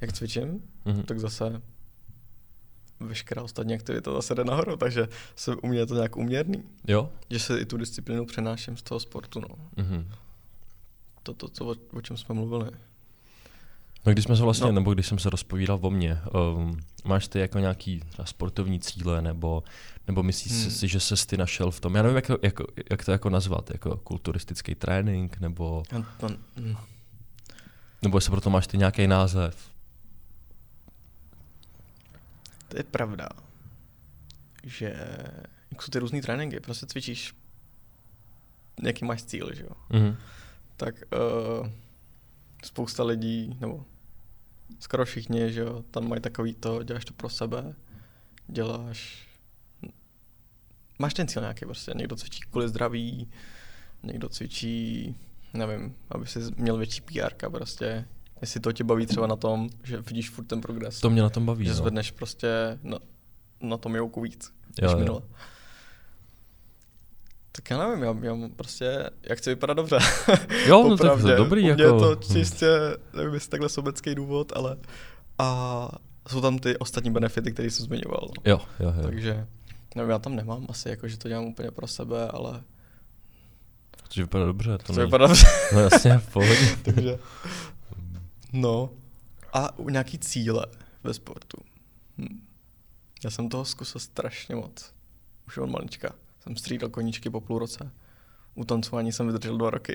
[0.00, 1.02] jak cvičím, hmm.
[1.02, 1.62] tak zase
[3.00, 6.62] veškerá ostatní aktivita zase jde nahoru, takže se u mě je to nějak uměrný.
[6.88, 7.12] Jo.
[7.30, 9.48] Že se i tu disciplínu přenáším z toho sportu, no.
[9.76, 10.06] Mm-hmm.
[11.22, 12.70] To, to, co, o, o čem jsme mluvili.
[14.06, 14.72] No když jsme se vlastně, no.
[14.72, 16.20] nebo když jsem se rozpovídal o mně,
[16.56, 19.62] um, máš ty jako nějaký sportovní cíle, nebo,
[20.06, 20.70] nebo myslíš hmm.
[20.70, 22.54] si, že se ty našel v tom, já nevím, jak, jak,
[22.90, 25.82] jak to jako nazvat, jako kulturistický trénink, nebo...
[26.20, 26.76] To, hmm.
[28.02, 29.72] Nebo jestli proto máš ty nějaký název.
[32.68, 33.28] To je pravda,
[34.64, 34.86] že
[35.70, 37.34] jak jsou ty různý tréninky, prostě cvičíš,
[38.82, 39.70] jaký máš cíl, že jo.
[39.90, 40.16] Mm-hmm.
[40.76, 40.94] Tak
[41.60, 41.68] uh,
[42.64, 43.84] spousta lidí, nebo
[44.80, 47.74] skoro všichni, že jo, tam mají takový to, děláš to pro sebe,
[48.48, 49.28] děláš,
[50.98, 53.30] máš ten cíl nějaký prostě, někdo cvičí kvůli zdraví,
[54.02, 55.14] někdo cvičí,
[55.54, 58.04] nevím, aby si měl větší PR prostě,
[58.40, 61.00] jestli to tě baví třeba na tom, že vidíš furt ten progres.
[61.00, 61.76] To mě na tom baví, Že no.
[61.76, 62.48] zvedneš prostě
[62.82, 62.98] na,
[63.60, 65.20] na tom jouku víc, jo, než minule.
[65.24, 65.36] Jo.
[67.52, 69.98] Tak já nevím, já, já prostě, jak chci vypadat dobře.
[70.66, 71.64] Jo, no tak to dobrý.
[71.64, 71.82] jako...
[71.82, 72.66] je to čistě,
[73.12, 74.76] nevím, jestli takhle sobecký důvod, ale
[75.38, 75.88] a
[76.28, 78.28] jsou tam ty ostatní benefity, které jsem zmiňoval.
[78.36, 78.42] No.
[78.44, 79.02] Jo, jo, jo.
[79.02, 79.46] Takže,
[79.96, 82.62] nevím, já tam nemám asi, jako, že to dělám úplně pro sebe, ale...
[83.90, 84.78] Protože vypadá dobře.
[84.78, 85.04] To není...
[85.04, 85.46] vypadá dobře.
[85.74, 86.76] no jasně, v pohodě.
[86.82, 87.18] Takže,
[88.52, 88.90] no.
[89.52, 90.66] A nějaký cíle
[91.04, 91.58] ve sportu.
[92.18, 92.46] Hm.
[93.24, 94.92] Já jsem toho zkusil strašně moc.
[95.46, 97.90] Už od malička jsem střídal koníčky po půl roce.
[98.54, 99.94] U tancování jsem vydržel dva roky.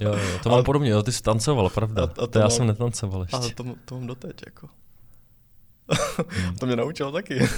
[0.00, 0.62] jo, jo, to mám ale...
[0.62, 2.02] podobně, jo, ty jsi tancoval, pravda.
[2.02, 2.50] A, a to, to já mám...
[2.50, 3.36] jsem netancoval ještě.
[3.36, 4.68] Ale to, to mám doteď, jako.
[6.42, 6.56] hmm.
[6.60, 7.48] to mě naučilo taky.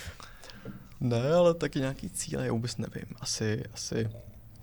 [1.00, 3.16] ne, ale taky nějaký cíle, já vůbec nevím.
[3.20, 4.10] Asi, asi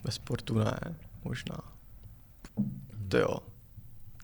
[0.04, 0.80] ve sportu ne,
[1.24, 1.58] možná.
[3.08, 3.38] To jo.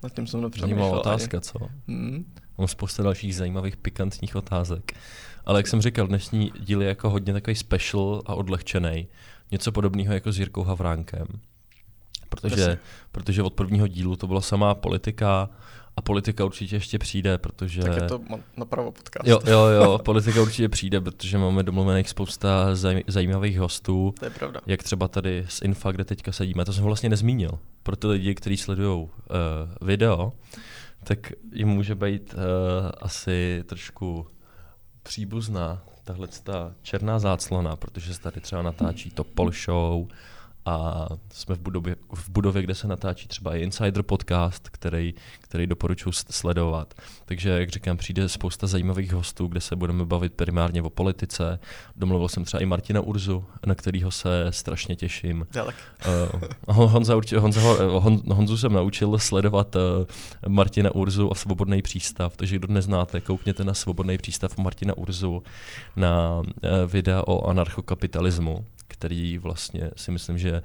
[0.04, 0.80] Nad tím jsem nepřemýšlel.
[0.80, 1.42] Zajímavá otázka, ani.
[1.42, 1.60] co?
[1.88, 2.34] Hmm?
[2.58, 4.94] Mám spousta dalších zajímavých, pikantních otázek.
[5.46, 9.08] Ale jak jsem říkal, dnešní díl je jako hodně takový special a odlehčený.
[9.52, 11.28] Něco podobného jako s Jirkou Havránkem.
[12.30, 12.78] Protože,
[13.12, 15.50] protože od prvního dílu to byla samá politika
[15.98, 17.82] a politika určitě ještě přijde, protože...
[17.82, 18.22] Tak je to
[18.58, 19.28] napravo podcast.
[19.28, 24.14] Jo, jo, jo, politika určitě přijde, protože máme domluvených spousta zaj, zajímavých hostů.
[24.20, 24.62] To je pravda.
[24.66, 26.66] Jak třeba tady z Infa, kde teďka sedíme.
[26.66, 27.60] To jsem vlastně nezmínil.
[27.84, 29.10] Pro ty lidi, kteří sledují uh,
[29.88, 30.34] video,
[31.04, 32.40] tak jim může být uh,
[33.02, 34.28] asi trošku
[35.04, 40.08] příbuzná tahle ta černá záclona, protože se tady třeba natáčí to Pol Show
[40.65, 45.67] a jsme v budově, v budově, kde se natáčí třeba i Insider podcast, který, který
[45.67, 46.93] doporučuji sledovat.
[47.26, 51.60] Takže, jak říkám, přijde spousta zajímavých hostů, kde se budeme bavit primárně o politice.
[51.95, 55.47] Domluvil jsem třeba i Martina Urzu, na kterého se strašně těším.
[56.67, 59.82] Uh, Honza, Honza, Hon, Honzu jsem naučil sledovat uh,
[60.47, 65.43] Martina Urzu a Svobodný přístav, takže kdo neznáte, koukněte na Svobodný přístav Martina Urzu
[65.95, 66.45] na uh,
[66.88, 68.65] videa o anarchokapitalismu
[69.02, 70.62] který vlastně si myslím, že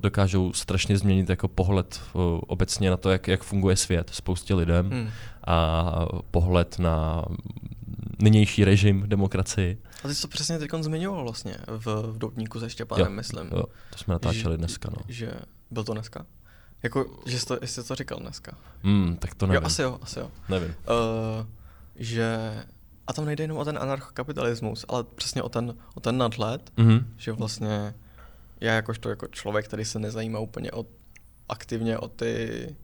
[0.00, 4.90] dokážou strašně změnit jako pohled uh, obecně na to, jak, jak funguje svět spoustě lidem
[4.90, 5.10] hmm.
[5.46, 5.92] a
[6.30, 7.24] pohled na
[8.22, 9.78] nynější režim demokracii.
[10.04, 13.48] A ty jsi to přesně teď zmiňoval vlastně v, v Doutníku se Štěpánem, jo, myslím.
[13.52, 15.02] Jo, to jsme natáčeli že, dneska, no.
[15.08, 15.32] Že,
[15.70, 16.26] byl to dneska?
[16.82, 18.52] Jako, že jsi to, jsi to říkal dneska.
[18.82, 19.62] Hmm, tak to nevím.
[19.62, 20.30] Jo, asi jo, asi jo.
[20.48, 20.68] Nevím.
[20.68, 21.46] Uh,
[21.96, 22.38] že
[23.08, 27.04] a tam nejde jenom o ten anarchokapitalismus, ale přesně o ten, o ten nadhled, mm-hmm.
[27.16, 27.94] že vlastně
[28.60, 30.86] já jakožto jako člověk, který se nezajímá úplně o,
[31.48, 32.76] aktivně o ty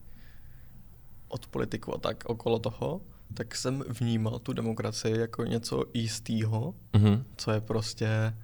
[1.28, 3.00] od politiku a tak okolo toho,
[3.34, 7.24] tak jsem vnímal tu demokracii jako něco jistého, mm-hmm.
[7.36, 8.36] co je prostě,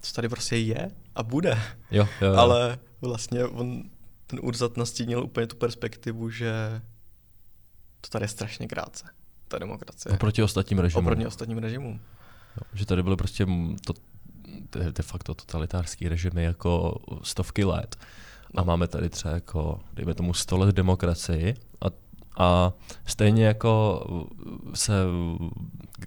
[0.00, 1.58] co tady prostě je a bude.
[1.90, 2.36] Jo, jo, jo.
[2.36, 3.82] Ale vlastně on,
[4.26, 6.82] ten Urzat nastínil úplně tu perspektivu, že
[8.00, 9.06] to tady je strašně krátce
[9.54, 10.14] ta demokracie.
[10.14, 11.06] Oproti ostatním režimům.
[11.06, 12.00] Oproti ostatním režimům.
[12.56, 13.46] Jo, že tady byly prostě
[13.86, 13.94] to,
[14.70, 17.96] de facto totalitářský režimy jako stovky let.
[18.54, 18.64] A no.
[18.64, 21.86] máme tady třeba jako, dejme tomu, 100 let demokracii a
[22.36, 22.72] a
[23.06, 24.04] stejně jako
[24.74, 24.92] se,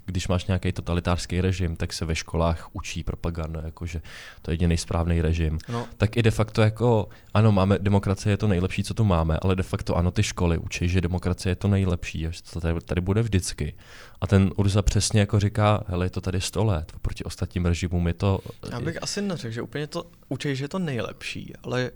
[0.04, 4.02] když máš nějaký totalitářský režim, tak se ve školách učí propaganda, jakože
[4.42, 5.58] to je jediný správný režim.
[5.68, 5.86] No.
[5.96, 9.56] Tak i de facto jako, ano, máme, demokracie je to nejlepší, co tu máme, ale
[9.56, 13.00] de facto ano, ty školy učí, že demokracie je to nejlepší, že to tady, tady
[13.00, 13.74] bude vždycky.
[14.20, 18.06] A ten Urza přesně jako říká, hele, je to tady sto let, proti ostatním režimům
[18.06, 18.38] je to...
[18.72, 21.90] Já bych asi neřekl, že úplně to učí, že je to nejlepší, ale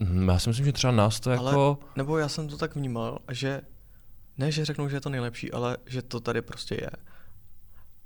[0.00, 1.78] mhm, já si myslím, že třeba nás to ale, jako...
[1.96, 3.60] Nebo já jsem to tak vnímal, že
[4.38, 6.90] ne, že řeknou, že je to nejlepší, ale že to tady prostě je.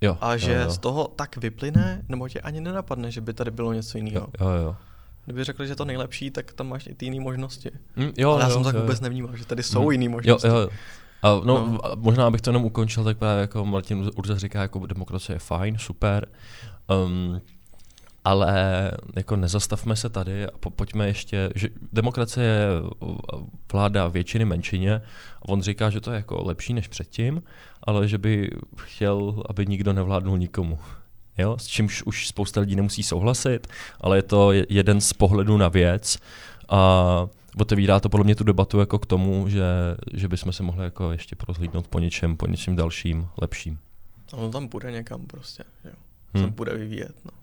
[0.00, 0.70] Jo, a že jo, jo.
[0.70, 4.28] z toho tak vyplyne, nebo tě ani nenapadne, že by tady bylo něco jiného.
[4.40, 4.76] Jo, jo, jo.
[5.24, 7.70] Kdyby řekli, že je to nejlepší, tak tam máš i ty jiné možnosti.
[7.96, 9.02] Mm, jo, ale já jo, jsem tak jo, vůbec jo.
[9.02, 9.90] nevnímal, že tady jsou mm.
[9.90, 10.48] jiné možnosti.
[10.48, 10.68] Jo, jo.
[11.22, 11.86] A no, no.
[11.86, 15.38] A možná bych to jenom ukončil, tak právě jako Martin Urza říká, jako demokracie je
[15.38, 16.28] fajn, super.
[17.06, 17.40] Um,
[18.28, 22.68] ale jako nezastavme se tady a po, pojďme ještě, že demokracie je
[23.72, 24.94] vláda většiny menšině
[25.42, 27.42] a on říká, že to je jako lepší než předtím,
[27.82, 30.78] ale že by chtěl, aby nikdo nevládnul nikomu.
[31.38, 31.56] Jo?
[31.58, 33.66] S čímž už spousta lidí nemusí souhlasit,
[34.00, 36.18] ale je to jeden z pohledů na věc
[36.68, 37.26] a
[37.60, 39.64] otevírá to podle mě tu debatu jako k tomu, že,
[40.14, 43.78] že bychom se mohli jako ještě porozhlídnout po něčem, po něčem dalším, lepším.
[44.32, 45.92] Ono tam bude někam prostě, jo.
[46.34, 46.44] Hmm.
[46.44, 47.37] Se bude vyvíjet, no.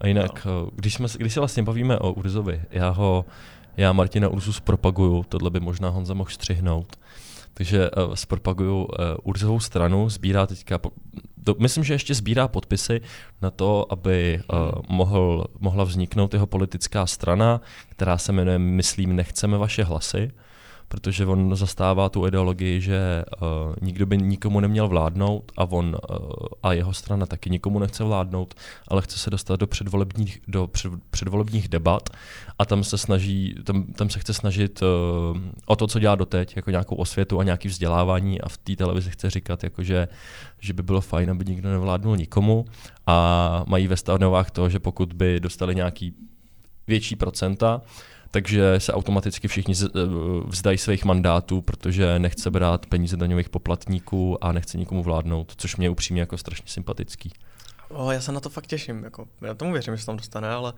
[0.00, 0.70] A jinak, no.
[0.76, 3.24] když, jsme, když se vlastně bavíme o Urzovi, já ho,
[3.76, 6.96] já Martina Urzus propaguju, tohle by možná Honza mohl střihnout.
[7.54, 8.86] Takže uh, zpropaguju uh,
[9.22, 10.80] Urzovou stranu, sbírá teďka,
[11.36, 13.00] do, myslím, že ještě sbírá podpisy
[13.42, 19.58] na to, aby uh, mohl, mohla vzniknout jeho politická strana, která se jmenuje Myslím, nechceme
[19.58, 20.30] vaše hlasy
[20.92, 23.48] protože on zastává tu ideologii, že uh,
[23.82, 26.18] nikdo by nikomu neměl vládnout a on uh,
[26.62, 28.54] a jeho strana taky nikomu nechce vládnout,
[28.88, 32.10] ale chce se dostat do předvolebních, do před, předvolebních debat
[32.58, 36.56] a tam se snaží, tam, tam se chce snažit uh, o to, co dělá doteď,
[36.56, 40.08] jako nějakou osvětu a nějaký vzdělávání a v té televizi chce říkat, jako že,
[40.60, 42.64] že by bylo fajn, aby nikdo nevládnul nikomu
[43.06, 46.14] a mají ve stanovách to, že pokud by dostali nějaký
[46.86, 47.82] větší procenta,
[48.30, 49.88] takže se automaticky všichni eh,
[50.46, 55.90] vzdají svých mandátů, protože nechce brát peníze daňových poplatníků a nechce nikomu vládnout, což mě
[55.90, 57.32] upřímně jako strašně sympatický.
[57.88, 60.48] O, já se na to fakt těším, jako, já tomu věřím, že se tam dostane,
[60.48, 60.72] ale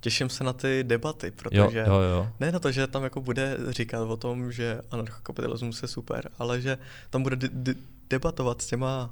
[0.00, 2.28] těším se na ty debaty, protože jo, jo, jo.
[2.40, 6.60] ne na to, že tam jako bude říkat o tom, že anarchokapitalismus je super, ale
[6.60, 6.78] že
[7.10, 7.74] tam bude de- de-
[8.10, 9.10] debatovat s těma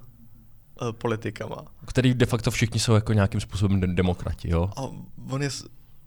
[0.83, 1.65] uh, politikama.
[1.87, 4.71] Který de facto všichni jsou jako nějakým způsobem de- demokrati, jo?
[4.77, 4.83] A
[5.31, 5.51] on je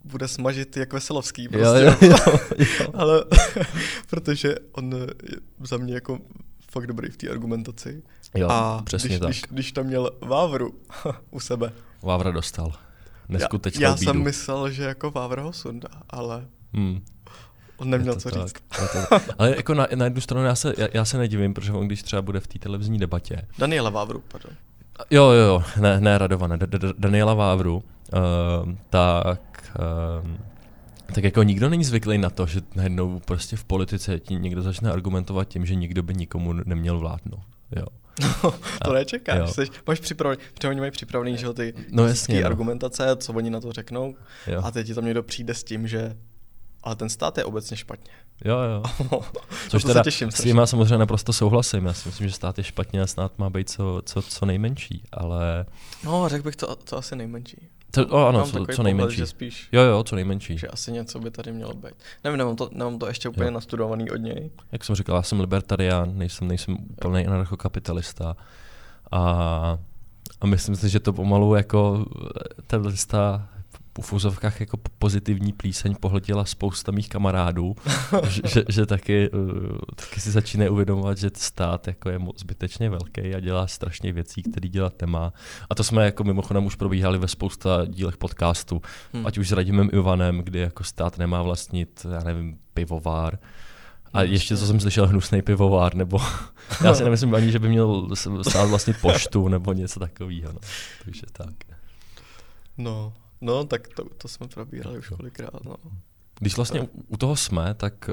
[0.06, 1.84] bude smažit jak Veselovský prostě.
[1.84, 2.38] Jo, jo, jo,
[2.80, 2.90] jo.
[2.94, 3.24] Ale
[4.10, 6.18] protože on je za mě jako
[6.70, 8.02] fakt dobrý v té argumentaci.
[8.34, 9.28] Jo, a přesně když, tak.
[9.28, 10.74] Když, když tam měl Vávru
[11.30, 11.72] u sebe.
[12.02, 12.72] Vávra dostal.
[13.28, 14.12] Neskutečnou Já, já bídu.
[14.12, 17.00] jsem myslel, že jako Vávra ho sundá, ale hmm.
[17.76, 18.52] on neměl co tak, říct.
[19.10, 21.86] To, ale jako na, na jednu stranu já se, já, já se nedivím, protože on
[21.86, 23.42] když třeba bude v té televizní debatě.
[23.58, 24.52] Daniela Vávru, pardon.
[25.10, 26.58] Jo, jo, jo, ne, ne Radovana,
[26.98, 29.72] Daniela Vávru, uh, tak
[30.24, 30.38] um,
[31.14, 34.90] tak jako nikdo není zvyklý na to, že najednou prostě v politice ti někdo začne
[34.90, 37.44] argumentovat tím, že nikdo by nikomu neměl vládnout.
[37.76, 37.86] Jo.
[38.22, 39.50] No, to nečekáš.
[39.86, 42.46] Máš připravený, protože oni mají připravený, že ty no, jasně, no.
[42.46, 44.14] argumentace, co oni na to řeknou.
[44.46, 44.60] Jo.
[44.64, 46.16] A teď ti tam někdo přijde s tím, že
[46.82, 48.12] ale ten stát je obecně špatně.
[48.44, 48.82] Jo, jo.
[49.68, 51.86] Což teda těším, s tím já samozřejmě naprosto souhlasím.
[51.86, 55.02] Já si myslím, že stát je špatně a stát má být co, co, co nejmenší,
[55.12, 55.66] ale...
[56.04, 57.68] No, řekl bych to, to asi nejmenší.
[57.90, 59.16] To, o, ano, co, co nejmenší.
[59.16, 60.58] Pohled, spíš, jo, jo, co nejmenší.
[60.58, 61.94] Že asi něco by tady mělo být.
[62.24, 63.50] Nevím, nemám to, nemám to ještě úplně jo.
[63.50, 64.50] nastudovaný od něj.
[64.72, 68.36] Jak jsem říkal, já jsem libertarián, nejsem, nejsem úplný anarchokapitalista.
[69.10, 69.20] A,
[70.40, 72.06] a myslím si, že to pomalu jako
[72.66, 73.48] ta lista
[74.02, 77.74] v úzovkách jako pozitivní plíseň pohltila spousta mých kamarádů,
[78.28, 83.34] že, že, že taky, uh, taky si začíná uvědomovat, že stát jako je zbytečně velký
[83.34, 85.32] a dělá strašně věcí, které dělat nemá.
[85.70, 88.82] A to jsme jako mimochodem už probíhali ve spousta dílech podcastu,
[89.12, 89.26] hmm.
[89.26, 93.38] ať už s Radimem Ivanem, kdy jako stát nemá vlastnit, já nevím, pivovár,
[94.16, 96.18] a ještě co jsem slyšel, hnusný pivovár, nebo
[96.84, 98.08] já si nemyslím ani, že by měl
[98.42, 100.52] stát vlastnit poštu, nebo něco takového.
[100.52, 100.58] No.
[101.04, 101.54] Takže tak.
[102.78, 105.64] No, No, tak to, to jsme probírali už kolikrát.
[105.64, 105.76] No.
[106.38, 108.10] Když vlastně u, u toho jsme, tak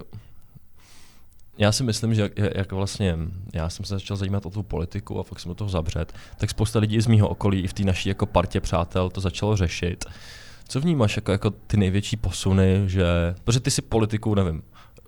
[1.57, 3.17] já si myslím, že jak vlastně
[3.53, 6.49] já jsem se začal zajímat o tu politiku a fakt jsem do toho zabřet, tak
[6.49, 10.05] spousta lidí z mého okolí i v té naší jako partě přátel to začalo řešit.
[10.67, 13.05] Co vnímáš jako, jako ty největší posuny, že,
[13.43, 14.63] protože ty si politiku, nevím,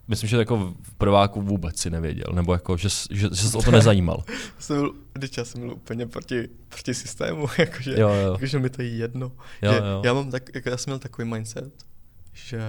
[0.08, 3.62] myslím, že jako v prváku vůbec si nevěděl, nebo jako, že, že, že se o
[3.62, 4.24] to nezajímal.
[4.60, 8.32] jsem byl, když já jsem byl úplně proti, proti systému, jakože, jo, jo.
[8.34, 9.32] jakože mi to je jedno.
[9.62, 10.02] Jo, že jo.
[10.06, 11.86] Já, mám tak, jako já jsem měl takový mindset,
[12.34, 12.62] že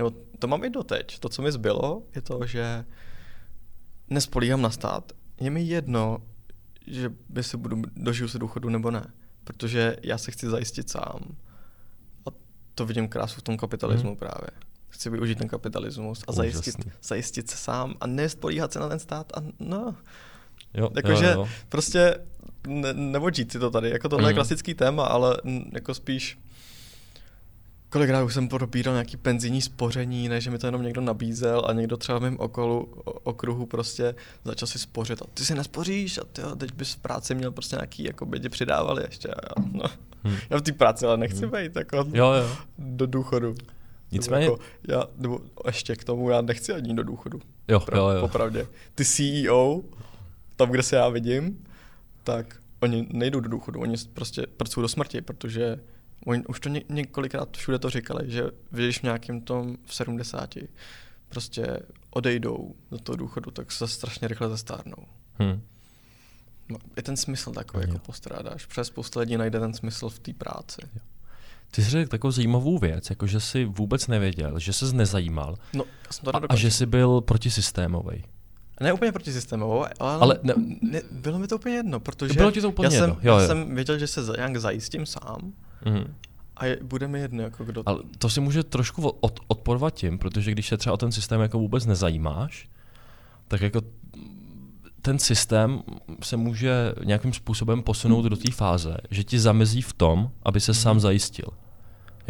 [0.00, 1.18] nebo to mám i doteď.
[1.18, 2.84] To, co mi zbylo, je to, že
[4.10, 5.12] nespolíhám na stát.
[5.40, 6.18] Je mi jedno,
[6.86, 9.12] že by se budu, dožiju se důchodu nebo ne.
[9.44, 11.36] Protože já se chci zajistit sám.
[12.26, 12.30] A
[12.74, 14.16] to vidím krásu v tom kapitalismu hmm.
[14.16, 14.48] právě.
[14.90, 19.32] Chci využít ten kapitalismus a zajistit, zajistit se sám a nespolíhat se na ten stát
[19.36, 19.94] a no.
[20.74, 21.36] Jo, Jakože
[21.68, 22.18] prostě
[22.68, 23.90] ne, nevodžít si to tady.
[23.90, 24.28] Jako tohle mm.
[24.28, 25.36] je klasický téma, ale
[25.72, 26.38] jako spíš
[27.90, 31.72] kolikrát už jsem probíral nějaký penzijní spoření, ne, že mi to jenom někdo nabízel a
[31.72, 36.24] někdo třeba v mém okolu, okruhu prostě začal si spořit a ty si nespoříš a
[36.32, 39.28] ty, teď bys v práci měl prostě nějaký, jako by tě přidávali ještě.
[39.28, 39.84] A no.
[40.24, 40.36] hmm.
[40.50, 41.50] Já v té práci ale nechci hmm.
[41.50, 42.56] být jako jo, jo.
[42.78, 43.54] do důchodu.
[44.12, 44.44] Nicméně...
[44.44, 47.40] Nebo, jako, já, nebo ještě k tomu, já nechci ani do důchodu.
[47.68, 48.20] Jo, jo, jo.
[48.20, 48.66] Popravdě.
[48.94, 49.82] Ty CEO,
[50.56, 51.64] tam, kde se já vidím,
[52.24, 55.80] tak oni nejdou do důchodu, oni prostě pracují do smrti, protože
[56.26, 60.54] Oni už to ně, několikrát všude to říkali, že když v nějakým tom v 70
[61.28, 65.06] prostě odejdou do toho důchodu, tak se strašně rychle zestárnou.
[65.38, 65.62] Hmm.
[66.96, 68.66] Je ten smysl takový, jako postrádáš.
[68.66, 70.80] Přes spousta lidí najde ten smysl v té práci.
[70.94, 71.00] Jo.
[71.70, 75.84] Ty jsi řekl takovou zajímavou věc, jako že jsi vůbec nevěděl, že jsi nezajímal no,
[76.06, 78.24] já jsem to a, a že jsi byl protisystémový.
[78.80, 82.60] Ne úplně protisystémovou, ale, ale ne, ne, bylo mi to úplně jedno, protože bylo ti
[82.60, 83.14] to úplně já, jedno.
[83.14, 83.46] Jsem, jo, já jo.
[83.46, 85.52] jsem věděl, že se nějak zajistím sám
[85.84, 86.06] mm-hmm.
[86.56, 87.82] a je, bude mi jedno, jako kdo...
[87.86, 91.40] Ale to si může trošku od, odporovat tím, protože když se třeba o ten systém
[91.40, 92.68] jako vůbec nezajímáš,
[93.48, 93.80] tak jako
[95.02, 95.82] ten systém
[96.22, 100.74] se může nějakým způsobem posunout do té fáze, že ti zamezí v tom, aby se
[100.74, 101.48] sám zajistil.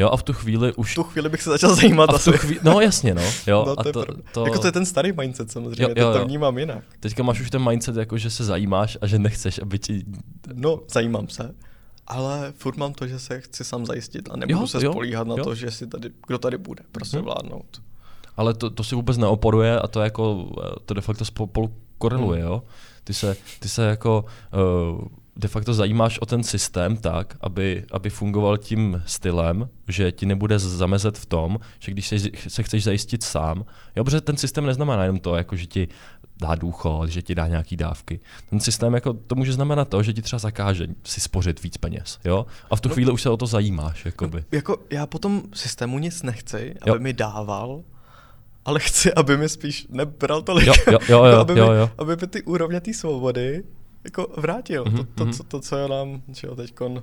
[0.00, 0.92] Jo, a v tu chvíli už...
[0.92, 3.22] V tu chvíli bych se začal zajímat a v tu chvíli, No jasně, no.
[3.46, 6.12] Jo, no, to a to, to, Jako to je ten starý mindset samozřejmě, jo, jo,
[6.12, 6.18] jo.
[6.18, 6.84] to vnímám jinak.
[7.00, 10.04] Teďka máš už ten mindset, jako že se zajímáš a že nechceš, aby ti...
[10.52, 11.54] No, zajímám se.
[12.06, 15.26] Ale furt mám to, že se chci sám zajistit a nebudu jo, se jo, spolíhat
[15.26, 15.36] jo.
[15.36, 17.26] na to, že si tady, kdo tady bude prostě hmm.
[17.26, 17.82] vládnout.
[18.36, 20.52] Ale to, to si vůbec neoporuje a to jako,
[20.86, 22.50] to de facto spolu koreluje, hmm.
[22.50, 22.62] jo.
[23.04, 24.24] Ty se, ty se jako
[24.92, 25.08] uh,
[25.40, 30.58] de facto zajímáš o ten systém tak, aby, aby fungoval tím stylem, že ti nebude
[30.58, 32.16] zamezet v tom, že když se,
[32.48, 33.64] se chceš zajistit sám,
[33.96, 35.88] jo, protože ten systém neznamená jenom to, jako že ti
[36.40, 38.20] dá důchod, že ti dá nějaký dávky.
[38.50, 42.18] Ten systém jako, to může znamenat to, že ti třeba zakáže si spořit víc peněz,
[42.24, 42.46] jo?
[42.70, 44.38] A v tu no, chvíli už se o to zajímáš, jakoby.
[44.38, 46.98] No, jako já po tom systému nic nechci, aby jo.
[46.98, 47.82] mi dával,
[48.64, 51.86] ale chci, aby mi spíš nebral tolik, jo, jo, jo, jo, aby, jo, jo.
[51.86, 53.64] Mi, aby mi ty úrovně té svobody
[54.04, 54.84] jako vrátil.
[54.84, 54.96] Mm-hmm.
[54.96, 55.32] To, to, mhm.
[55.32, 57.02] co, to, co je nám, že jo, teďkon,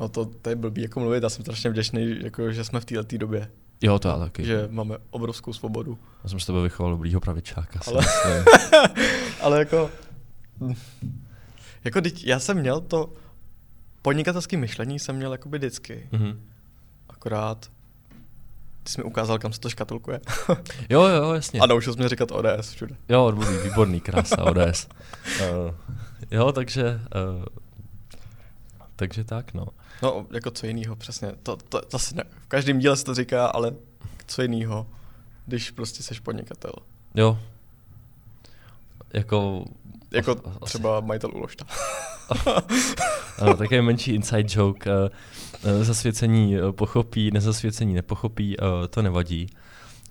[0.00, 2.84] no to, to je blbý jako mluvit, já jsem strašně vděčný, jako, že jsme v
[2.84, 3.50] této době.
[3.82, 4.44] Jo, to já taky.
[4.44, 5.98] Že máme obrovskou svobodu.
[6.24, 7.80] Já jsem s tebe vychoval dobrýho pravičáka.
[7.86, 8.04] Ale,
[9.40, 9.90] ale jako,
[11.84, 13.12] jako teď, já jsem měl to
[14.02, 16.08] podnikatelské myšlení jsem měl jakoby vždycky.
[16.12, 16.36] Mm-hmm.
[17.08, 17.70] Akorát
[18.82, 20.20] ty jsi mi ukázal, kam se to škatulkuje.
[20.90, 21.60] jo, jo, jasně.
[21.60, 22.96] A naučil jsi mě říkat ODS všude.
[23.08, 24.88] Jo, odmluví, výborný, krása, ODS.
[25.40, 25.74] uh,
[26.30, 27.00] jo, takže,
[27.38, 27.44] uh,
[28.96, 29.66] takže tak, no.
[30.02, 31.32] No, jako co jiného, přesně.
[31.42, 33.72] To, to, to zase ne, v každém díle se to říká, ale
[34.26, 34.86] co jiného,
[35.46, 36.72] když prostě seš podnikatel.
[37.14, 37.38] Jo.
[39.12, 39.64] Jako...
[40.10, 41.64] Jako třeba majitel uložta.
[43.38, 44.90] ano, také menší inside joke.
[44.90, 45.10] Eh,
[45.82, 49.46] zasvěcení eh, pochopí, nezasvěcení nepochopí, eh, to nevadí.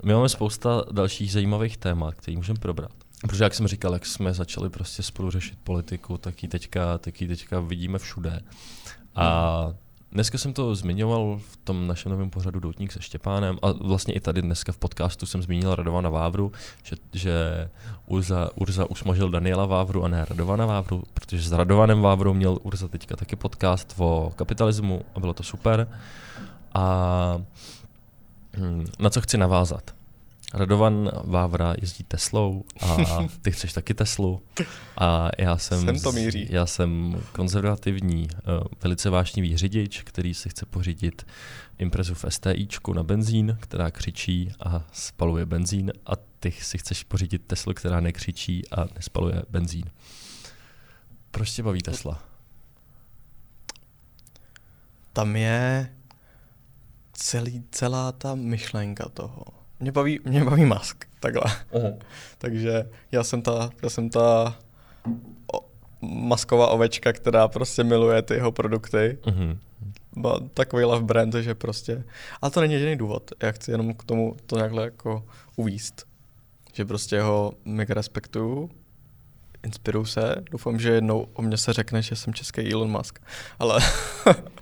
[0.03, 2.91] My máme spousta dalších zajímavých témat, které můžeme probrat.
[3.27, 7.21] Protože jak jsem říkal, jak jsme začali prostě spolu řešit politiku, tak ji teďka, tak
[7.21, 8.41] ji teďka vidíme všude.
[9.15, 9.67] A
[10.11, 14.19] Dneska jsem to zmiňoval v tom našem novém pořadu Doutník se Štěpánem a vlastně i
[14.19, 16.51] tady dneska v podcastu jsem zmínil Radovana Vávru,
[16.83, 17.69] že, že
[18.05, 22.87] Urza, Urza usmažil Daniela Vávru a ne Radovana Vávru, protože s Radovanem Vávrou měl Urza
[22.87, 25.87] teďka taky podcast o kapitalismu a bylo to super.
[26.73, 27.41] A
[28.57, 30.00] hm, na co chci navázat?
[30.53, 32.97] Radovan Vávra jezdí Teslou a
[33.41, 34.41] ty chceš taky Teslu.
[34.97, 36.47] A já jsem, jsem to míří.
[36.49, 38.39] já jsem konzervativní, eh,
[38.83, 41.25] velice vášnivý řidič, který si chce pořídit
[41.77, 47.41] Imprezu v STIčku na benzín, která křičí a spaluje benzín a ty si chceš pořídit
[47.47, 49.85] Teslu, která nekřičí a nespaluje benzín.
[51.31, 52.23] Proč tě baví Tesla?
[55.13, 55.93] Tam je
[57.13, 61.43] celý, celá ta myšlenka toho mě baví, mě baví Musk, takhle.
[62.37, 64.55] Takže já jsem ta, já jsem ta
[65.53, 65.65] o,
[66.01, 69.17] masková ovečka, která prostě miluje ty jeho produkty.
[70.15, 72.03] Má takový love brand, že prostě,
[72.41, 75.25] ale to není jediný důvod, já chci jenom k tomu to nějakhle jako
[75.55, 76.07] uvíst,
[76.73, 78.69] že prostě ho mega respektuju,
[79.63, 83.19] inspiruju se, doufám, že jednou o mě se řekne, že jsem český Elon Musk,
[83.59, 83.79] ale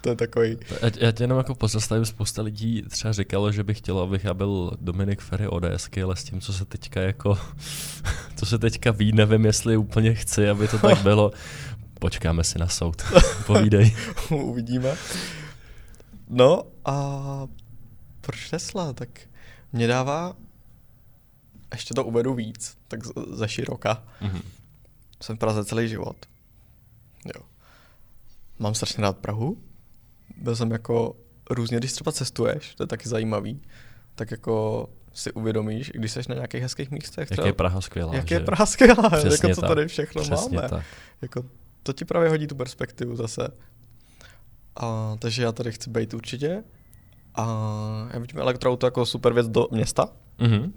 [0.00, 0.56] to je takový.
[0.82, 4.34] Já, já tě jenom jako pozastavím, spousta lidí třeba říkalo, že by chtělo, abych já
[4.34, 7.38] byl Dominik Ferry ODSky, ale s tím, co se teďka jako,
[8.36, 11.32] co se teďka ví, nevím, jestli úplně chci, aby to tak bylo.
[11.98, 13.02] Počkáme si na soud.
[13.46, 13.96] Povídej.
[14.30, 14.96] Uvidíme.
[16.28, 17.46] No a
[18.20, 18.92] proč Tesla?
[18.92, 19.08] Tak
[19.72, 20.36] mě dává,
[21.72, 23.00] ještě to uvedu víc, tak
[23.32, 24.04] ze široka.
[24.22, 24.42] Mm-hmm.
[25.22, 26.16] Jsem v Praze celý život.
[27.24, 27.42] Jo.
[28.60, 29.58] Mám strašně rád Prahu.
[30.36, 31.16] Byl jsem jako
[31.50, 33.62] různě, když třeba cestuješ, to je taky zajímavý,
[34.14, 37.30] tak jako si uvědomíš, když jsi na nějakých hezkých místech.
[37.30, 38.14] Třeba, jak je Praha skvělá.
[38.14, 38.34] Jak že?
[38.34, 40.68] je Praha skvělá, Přesně jako co tady všechno Přesně máme.
[40.68, 40.84] Tak.
[41.22, 41.44] Jako
[41.82, 43.48] to ti právě hodí tu perspektivu zase.
[44.76, 46.64] A, takže já tady chci být určitě.
[47.34, 47.46] A
[48.12, 50.08] já vidím elektroauto jako super věc do města.
[50.38, 50.72] Mm-hmm.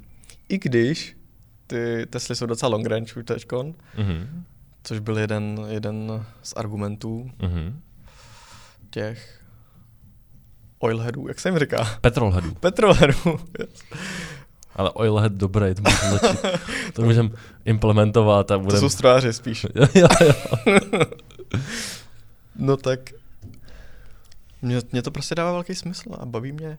[0.49, 1.17] I když
[1.67, 4.27] ty Tesly jsou docela long range už teďkon, mm-hmm.
[4.83, 7.73] Což byl jeden, jeden z argumentů mm-hmm.
[8.89, 9.43] těch
[10.79, 11.97] oilheadů, jak se jim říká?
[12.01, 12.53] Petrolheadů.
[12.59, 13.83] Petrolheadů, yes.
[14.75, 16.39] Ale oilhead dobrý, to můžeme začít.
[16.93, 17.29] To můžeme
[17.65, 18.71] implementovat a budeme...
[18.71, 19.65] To jsou strojáři spíš.
[19.75, 20.33] jo, jo, jo.
[22.55, 22.99] no tak
[24.61, 26.77] mě, mě to prostě dává velký smysl a baví mě,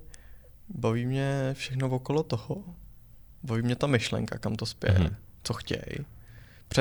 [0.68, 2.64] baví mě všechno okolo toho.
[3.42, 5.14] Baví mě ta myšlenka, kam to spěje, mm-hmm.
[5.42, 6.06] co chtějí.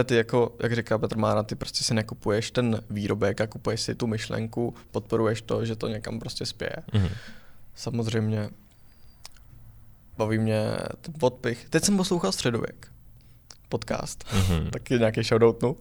[0.05, 3.95] Ty, jako, jak říká Petr Mára, ty prostě si nekupuješ ten výrobek a kupuješ si
[3.95, 6.75] tu myšlenku, podporuješ to, že to někam prostě spěje.
[6.91, 7.11] Mm-hmm.
[7.75, 8.49] Samozřejmě
[10.17, 10.63] baví mě
[11.01, 11.69] ten podpich.
[11.69, 12.87] Teď jsem poslouchal Středověk,
[13.69, 14.69] podcast, mm-hmm.
[14.73, 15.77] taky nějaký shoutoutnu.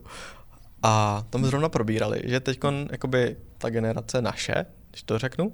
[0.83, 2.59] A tam zrovna probírali, že teď
[2.91, 5.53] jakoby ta generace naše, když to řeknu,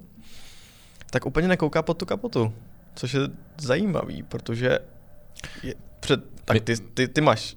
[1.09, 2.53] tak úplně nekouká pod tu kapotu.
[2.95, 3.21] Což je
[3.57, 4.79] zajímavý, protože
[5.63, 7.55] je před, tak ty, ty, ty máš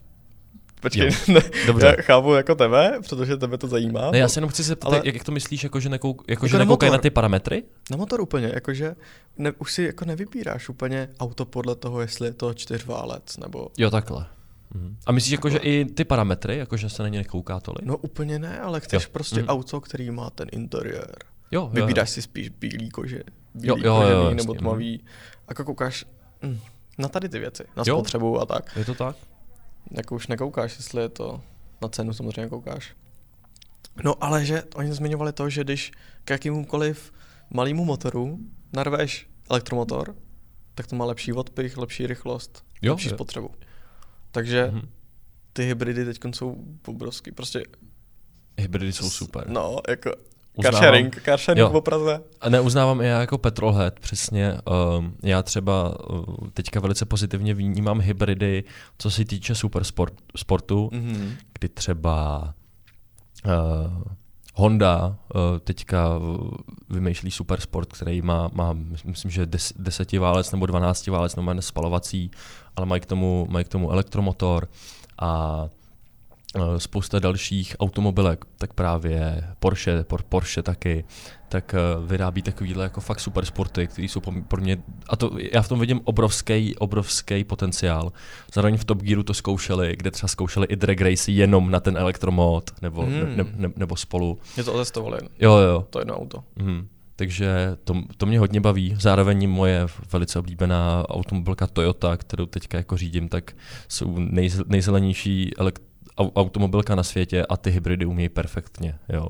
[0.82, 1.86] Počkej, ne, Dobře.
[1.86, 4.10] já chápu jako tebe, protože tebe to zajímá.
[4.10, 4.96] Ne, já se jenom chci zeptat, ale...
[5.04, 7.62] jak, jak to myslíš, jako že, nekou, jako, jako že nekoukají na ty parametry?
[7.90, 8.94] Na motor úplně, jakože
[9.38, 13.68] ne, už si jako nevybíráš úplně auto podle toho, jestli je to čtyřválec nebo...
[13.78, 14.26] Jo, takhle.
[14.74, 14.96] Mhm.
[15.06, 17.84] A myslíš, jako, že i ty parametry, jako že se na ně nekouká tolik?
[17.84, 19.08] No úplně ne, ale chceš jo.
[19.12, 19.48] prostě mhm.
[19.48, 21.16] auto, který má ten interiér.
[21.50, 22.12] Jo, Vybíráš jo.
[22.14, 23.22] si spíš bílý kože,
[23.54, 24.92] bílý jo, jo, jo, jo, nebo tmavý.
[25.02, 25.08] Mhm.
[25.48, 26.04] A jako koukáš
[26.42, 26.58] hm,
[26.98, 27.96] na tady ty věci, na jo.
[27.96, 28.76] spotřebu a tak.
[28.76, 29.16] Je to tak?
[29.96, 31.42] Jako už nekoukáš, jestli je to
[31.82, 32.94] na cenu samozřejmě koukáš.
[34.04, 35.92] No ale že oni zmiňovali to, že když
[36.24, 37.12] k jakýmukoliv
[37.50, 38.38] malému motoru
[38.72, 40.16] narveš elektromotor,
[40.74, 43.14] tak to má lepší odpich, lepší rychlost, jo, lepší je.
[43.14, 43.50] spotřebu.
[44.30, 44.88] Takže mm-hmm.
[45.52, 47.32] ty hybridy teď jsou obrovský.
[47.32, 47.62] Prostě
[48.58, 49.48] Hybridy jsou super.
[49.48, 50.10] No, jako
[50.60, 52.22] carsharing, carsharing v Praze.
[52.40, 54.58] A neuznávám i já jako petrolhead, přesně.
[54.98, 56.24] Um, já třeba uh,
[56.54, 58.64] teďka velice pozitivně vnímám hybridy,
[58.98, 61.32] co se týče supersportu, sportu, mm-hmm.
[61.58, 62.54] kdy třeba
[63.46, 64.02] uh,
[64.54, 66.08] Honda uh, teďka
[66.90, 68.72] vymýšlí supersport, který má, má
[69.04, 72.30] myslím, že des, desetiválec nebo dvanáctiválec, nebo spalovací,
[72.76, 74.68] ale mají k tomu, mají k tomu elektromotor
[75.18, 75.68] a
[76.78, 81.04] spousta dalších automobilek, tak právě Porsche, Porsche taky,
[81.48, 85.62] tak eh, vyrábí takovýhle jako fakt super sporty, které jsou pro mě, a to já
[85.62, 88.12] v tom vidím obrovský, obrovský potenciál.
[88.54, 91.96] Zároveň v Top Gearu to zkoušeli, kde třeba zkoušeli i drag race jenom na ten
[91.96, 93.36] elektromod, nebo, hmm.
[93.36, 94.38] ne, ne, nebo spolu.
[94.56, 95.18] Je to otestovali.
[95.38, 95.86] Jo, jo.
[95.90, 96.44] To jedno auto.
[96.56, 96.88] Hmm.
[97.16, 98.96] Takže to, to mě hodně baví.
[99.00, 103.52] Zároveň moje velice oblíbená automobilka Toyota, kterou teďka jako řídím, tak
[103.88, 105.82] jsou nej, nejzelenější elekt,
[106.18, 108.98] automobilka na světě a ty hybridy umějí perfektně.
[109.08, 109.28] Jo.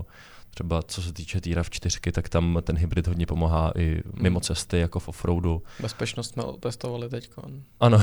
[0.55, 4.43] Třeba co se týče té RAV4, tak tam ten hybrid hodně pomáhá i mimo hmm.
[4.43, 5.63] cesty, jako v offroadu.
[5.81, 7.31] Bezpečnost jsme testovali teď.
[7.81, 8.03] Ano.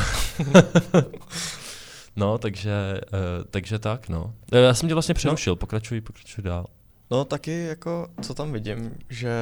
[2.15, 4.33] no, takže, uh, takže tak, no.
[4.51, 5.55] Eh, já jsem tě vlastně přerušil, no.
[5.55, 6.65] pokračuj, pokračuj dál.
[7.11, 9.33] No taky jako, co tam vidím, že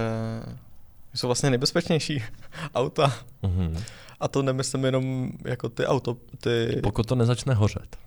[1.15, 2.23] jsou vlastně nejbezpečnější
[2.75, 3.13] auta.
[3.43, 3.83] Mm-hmm.
[4.19, 6.79] A to nemyslím jenom jako ty auto, ty...
[6.83, 8.06] Pokud to nezačne hořet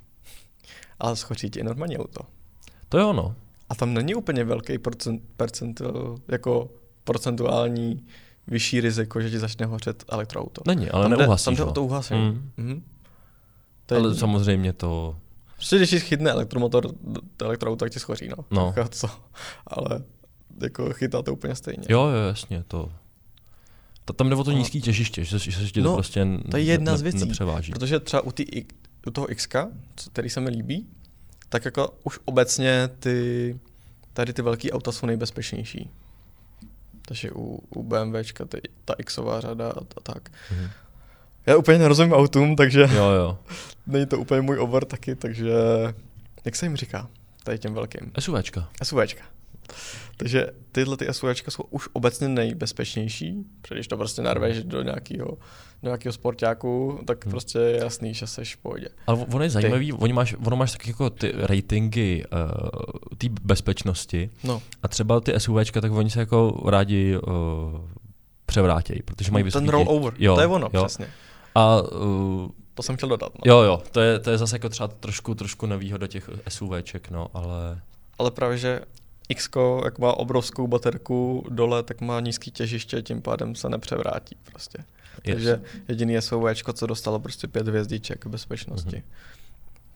[1.01, 2.21] ale schoří ti normální auto.
[2.89, 3.35] To je ono.
[3.69, 5.83] A tam není úplně velký procent, procent
[6.29, 6.71] jako
[7.05, 8.07] procentuální
[8.47, 10.63] vyšší riziko, že ti začne hořet elektroauto.
[10.67, 12.23] Není, ale tam neuhasíš Tam jde o to uhasení.
[12.23, 12.51] Mm.
[12.59, 12.83] Mm-hmm.
[13.87, 15.17] To ale je, samozřejmě to...
[15.57, 16.95] Prostě když ti chytne elektromotor,
[17.37, 18.45] to elektroauto, tak ti schoří, no.
[18.51, 18.73] no.
[18.77, 19.09] Tak co?
[19.67, 20.03] Ale
[20.63, 21.85] jako chytá to úplně stejně.
[21.89, 22.93] Jo, jo, jasně, to...
[24.05, 26.57] Ta, tam jde o to nízký těžiště, že, že se ti no, to prostě to
[26.57, 27.73] je jedna ne, z věcí, nepřeváží.
[27.73, 28.45] Protože třeba u, tý,
[29.07, 29.49] u toho X,
[30.13, 30.87] který se mi líbí,
[31.49, 33.59] tak jako už obecně ty,
[34.13, 35.91] tady ty velké auta jsou nejbezpečnější.
[37.09, 40.29] takže u, u BMWčka ty, ta Xová řada a, a tak.
[40.29, 40.71] Mm-hmm.
[41.47, 43.39] Já úplně nerozumím autům, takže jo, jo.
[43.87, 45.53] není to úplně můj obor taky, takže
[46.45, 47.09] jak se jim říká,
[47.45, 48.13] tady těm velkým?
[48.19, 48.69] SUVčka.
[48.83, 49.25] SUVčka.
[50.17, 55.39] Takže tyhle ty SUVčka jsou už obecně nejbezpečnější, protože když to prostě narveš do nějakého
[55.83, 57.31] do nějakého sportáku, tak hmm.
[57.31, 58.89] prostě je jasný, že seš v pohodě.
[59.07, 64.31] Ale ono je zajímavý, oni máš, ono máš taky jako ty ratingy uh, té bezpečnosti
[64.45, 64.63] no.
[64.83, 67.33] a třeba ty SUVčka, tak oni se jako rádi uh,
[68.47, 70.85] převrátějí, protože mají no, Ten rollover, jo, to je ono, jo.
[70.85, 71.07] přesně.
[71.55, 73.33] A uh, to jsem chtěl dodat.
[73.35, 73.41] No.
[73.53, 77.27] Jo, jo, to je, to je zase jako třeba trošku, trošku nevýhoda těch SUVček, no,
[77.35, 77.81] ale...
[78.19, 78.81] Ale právě, že
[79.31, 79.49] X,
[79.85, 84.79] jak má obrovskou baterku dole, tak má nízký těžiště, tím pádem se nepřevrátí prostě.
[85.25, 85.35] Yes.
[85.35, 88.97] Takže jediný SUV, co dostalo prostě pět hvězdiček bezpečnosti.
[88.97, 89.31] Mm-hmm.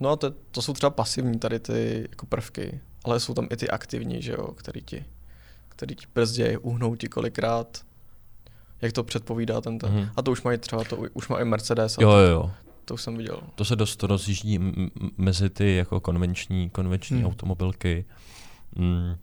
[0.00, 3.56] No a to, to jsou třeba pasivní tady ty jako prvky, ale jsou tam i
[3.56, 5.04] ty aktivní, že jo, který ti,
[5.68, 7.80] který ti brzdějí, uhnou ti kolikrát,
[8.82, 9.90] jak to předpovídá ten ten.
[9.90, 10.10] Mm-hmm.
[10.16, 11.96] A to už mají třeba, to už má i Mercedes.
[12.00, 12.50] Jo, jo, jo.
[12.84, 13.40] To už jsem viděl.
[13.54, 14.58] To se dost rozjíždí
[15.18, 17.26] mezi ty jako konvenční, konvenční hmm.
[17.26, 18.04] automobilky.
[18.76, 19.14] Mm.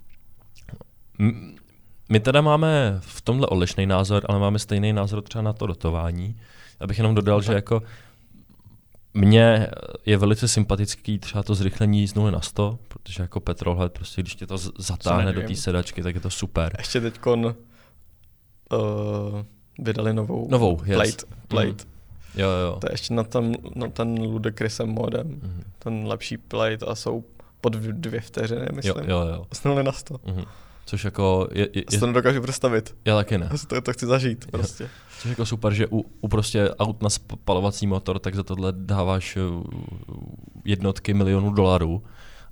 [2.09, 6.35] My teda máme v tomhle odlišný názor, ale máme stejný názor třeba na to dotování.
[6.79, 7.81] Abych jenom dodal, no, že jako
[9.13, 9.67] mně
[10.05, 14.35] je velice sympatický třeba to zrychlení z 0 na 100, protože jako petrolhead, prostě když
[14.35, 16.75] tě to zatáhne do té sedačky, tak je to super.
[16.77, 17.35] Ještě teď uh,
[19.79, 21.03] vydali novou, novou plate.
[21.03, 21.25] Yes.
[21.47, 21.69] plate.
[21.69, 21.91] Mm.
[22.35, 22.77] Jo, jo.
[22.81, 25.63] To je ještě na ten, na ten Ludacrisem modem, mm.
[25.79, 27.23] ten lepší plate a jsou
[27.62, 29.09] pod dvě vteřiny, myslím.
[29.09, 29.45] Jo, jo, jo.
[29.66, 30.20] 0 na 100.
[30.26, 30.43] Mm.
[30.86, 31.99] Což jako je, je, je...
[31.99, 32.95] to nedokážu představit.
[33.05, 33.49] Já taky ne.
[33.68, 34.89] To, to chci zažít prostě.
[35.20, 39.38] Což jako super, že u, u prostě aut na spalovací motor, tak za tohle dáváš
[39.38, 39.64] uh,
[40.66, 42.03] jednotky milionů dolarů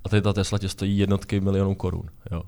[0.04, 2.42] a tady ta Tesla tě stojí jednotky milionů korun, jo.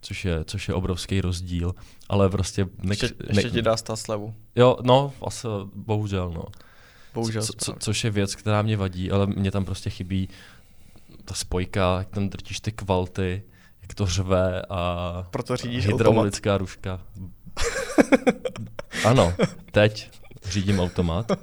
[0.00, 1.74] Což je, což je obrovský rozdíl,
[2.08, 2.64] ale prostě...
[2.64, 4.34] Ne, ještě, ne, ještě ti dá stát slevu.
[4.56, 6.44] Jo, no, asi bohužel, no.
[7.14, 7.42] Bohužel.
[7.42, 10.28] Co, co, což je věc, která mě vadí, ale mě tam prostě chybí
[11.28, 13.42] ta spojka, jak tam drtíš ty kvalty,
[13.82, 16.58] jak to řve a Proto řídíš hydraulická automat.
[16.60, 17.00] ruška.
[19.04, 19.34] ano,
[19.72, 20.10] teď
[20.44, 21.30] řídím automat.
[21.30, 21.36] A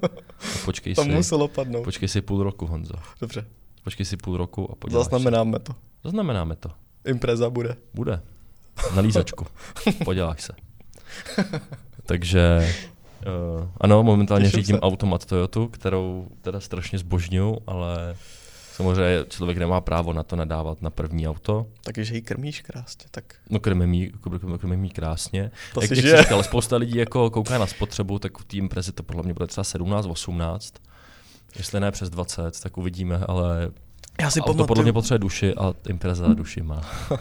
[0.66, 1.10] počkej to si.
[1.10, 1.84] muselo padnout.
[1.84, 2.94] Počkej si půl roku, Honzo.
[3.22, 3.46] Dobře.
[3.84, 5.64] Počkej si půl roku a podíváš Zaznamenáme se.
[5.64, 5.74] to.
[6.04, 6.70] Zaznamenáme to.
[7.06, 7.76] Impreza bude.
[7.94, 8.22] Bude.
[8.96, 9.46] Na lízačku.
[10.06, 10.54] Poděláš se.
[12.06, 12.74] Takže
[13.60, 14.80] uh, ano, momentálně Těším řídím se.
[14.82, 18.16] automat Toyota, kterou teda strašně zbožňuju, ale
[18.76, 21.66] Samozřejmě člověk nemá právo na to nadávat na první auto.
[21.84, 23.36] Takže ji krmíš krásně, tak.
[23.50, 24.12] No krmím jí,
[24.60, 25.52] krmím jí krásně.
[25.74, 28.92] To jak, si jak říkal, spousta lidí jako kouká na spotřebu, tak v tým prezi
[28.92, 30.74] to podle mě bude třeba 17, 18.
[31.58, 33.72] Jestli ne přes 20, tak uvidíme, ale
[34.22, 34.68] já si auto pamatuju...
[34.68, 36.82] podle mě potřebuje duši a Impreza duši má.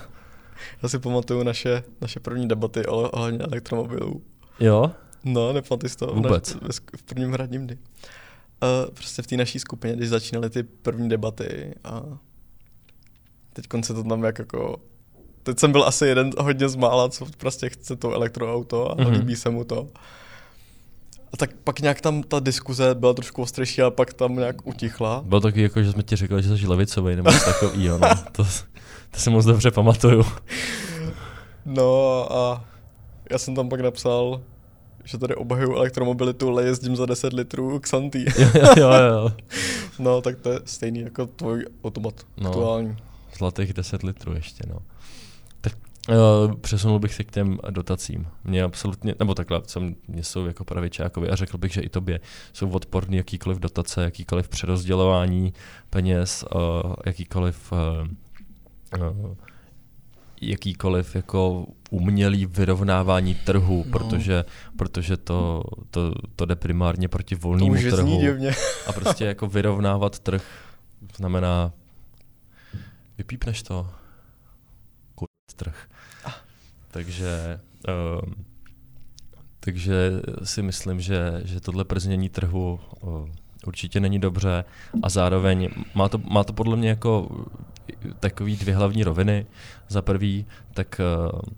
[0.83, 4.23] Já si pamatuju naše, naše první debaty ohledně elektromobilů.
[4.61, 4.91] Jo?
[5.25, 6.07] No, nepamatuješ to?
[6.07, 6.55] Vůbec.
[6.55, 7.79] V, v prvním hradním dny.
[8.95, 12.03] Prostě v té naší skupině, když začínaly ty první debaty a
[13.53, 14.81] teď se to tam jak jako
[15.45, 19.11] teď jsem byl asi jeden hodně z mála, co prostě chce to elektroauto a mm-hmm.
[19.11, 19.89] líbí se mu to.
[21.33, 25.23] A tak pak nějak tam ta diskuze byla trošku ostřejší, ale pak tam nějak utichla.
[25.27, 27.99] Bylo taky jako, že jsme ti řekli, že jsi levicový nebo takový, no.
[28.33, 28.45] To,
[29.11, 30.25] to si moc dobře pamatuju.
[31.65, 32.65] No a
[33.31, 34.41] já jsem tam pak napsal,
[35.05, 38.25] že tady obhajuju elektromobilitu, ale jezdím za 10 litrů Xantý.
[38.77, 39.31] jo, jo, jo.
[39.99, 42.97] no, tak to je stejný jako tvůj automat no, aktuální.
[43.39, 44.79] Zlatých 10 litrů ještě, no.
[45.61, 45.73] Tak
[46.09, 48.27] uh, přesunul bych se k těm dotacím.
[48.45, 52.21] Mě absolutně, nebo takhle, co mě jsou jako pravičákovi a řekl bych, že i tobě
[52.53, 55.53] jsou odporný jakýkoliv dotace, jakýkoliv přerozdělování
[55.91, 57.79] peněz, uh, jakýkoliv uh,
[59.01, 59.35] uh,
[60.41, 63.93] jakýkoliv jako umělý vyrovnávání trhu, no.
[63.93, 64.45] protože,
[64.76, 68.20] protože to, to, to jde primárně proti volnému to trhu.
[68.87, 70.43] a prostě jako vyrovnávat trh
[71.16, 71.72] znamená
[73.18, 73.91] vypípneš to
[75.14, 75.89] kur trh.
[76.91, 78.32] Takže uh,
[79.61, 80.11] takže
[80.45, 83.28] si myslím, že, že tohle prznění trhu uh,
[83.67, 84.65] určitě není dobře
[85.03, 87.29] a zároveň má to, má to podle mě jako
[88.21, 89.47] takový dvě hlavní roviny.
[89.89, 91.53] Za prvý, tak, eh,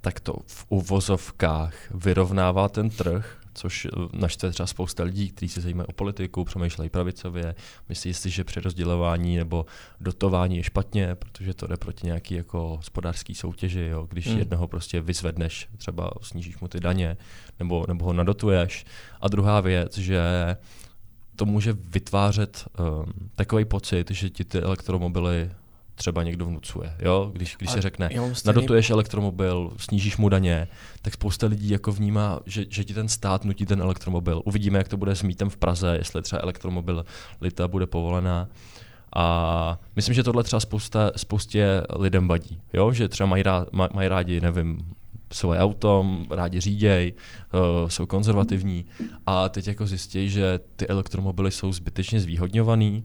[0.00, 5.60] tak to v uvozovkách vyrovnává ten trh, což eh, naštve třeba spousta lidí, kteří se
[5.60, 7.54] zajímají o politiku, přemýšlejí pravicově,
[7.88, 9.66] myslí si, že přerozdělování nebo
[10.00, 14.06] dotování je špatně, protože to jde proti nějaký jako hospodářský soutěži, jo?
[14.10, 14.38] když hmm.
[14.38, 17.16] jednoho prostě vyzvedneš, třeba snížíš mu ty daně,
[17.58, 18.84] nebo, nebo ho nadotuješ.
[19.20, 20.20] A druhá věc, že
[21.36, 25.50] to může vytvářet um, takový pocit, že ti ty elektromobily
[25.96, 26.96] třeba někdo vnucuje.
[26.98, 27.30] Jo?
[27.34, 28.10] Když, když se řekne,
[28.46, 30.68] nadotuješ elektromobil, snížíš mu daně,
[31.02, 34.42] tak spousta lidí jako vnímá, že, že ti ten stát nutí ten elektromobil.
[34.44, 37.04] Uvidíme, jak to bude s mítem v Praze, jestli třeba elektromobil
[37.40, 38.48] lita bude povolená.
[39.16, 42.92] A myslím, že tohle třeba spousta, spoustě lidem vadí, jo?
[42.92, 44.78] že třeba mají, rád, mají rádi, nevím,
[45.36, 48.84] svoje auto, rádi říděj, uh, jsou konzervativní
[49.26, 53.04] a teď jako zjistí, že ty elektromobily jsou zbytečně zvýhodňovaný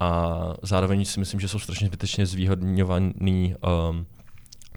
[0.00, 3.54] a zároveň si myslím, že jsou strašně zbytečně zvýhodňovaný,
[3.90, 4.06] um,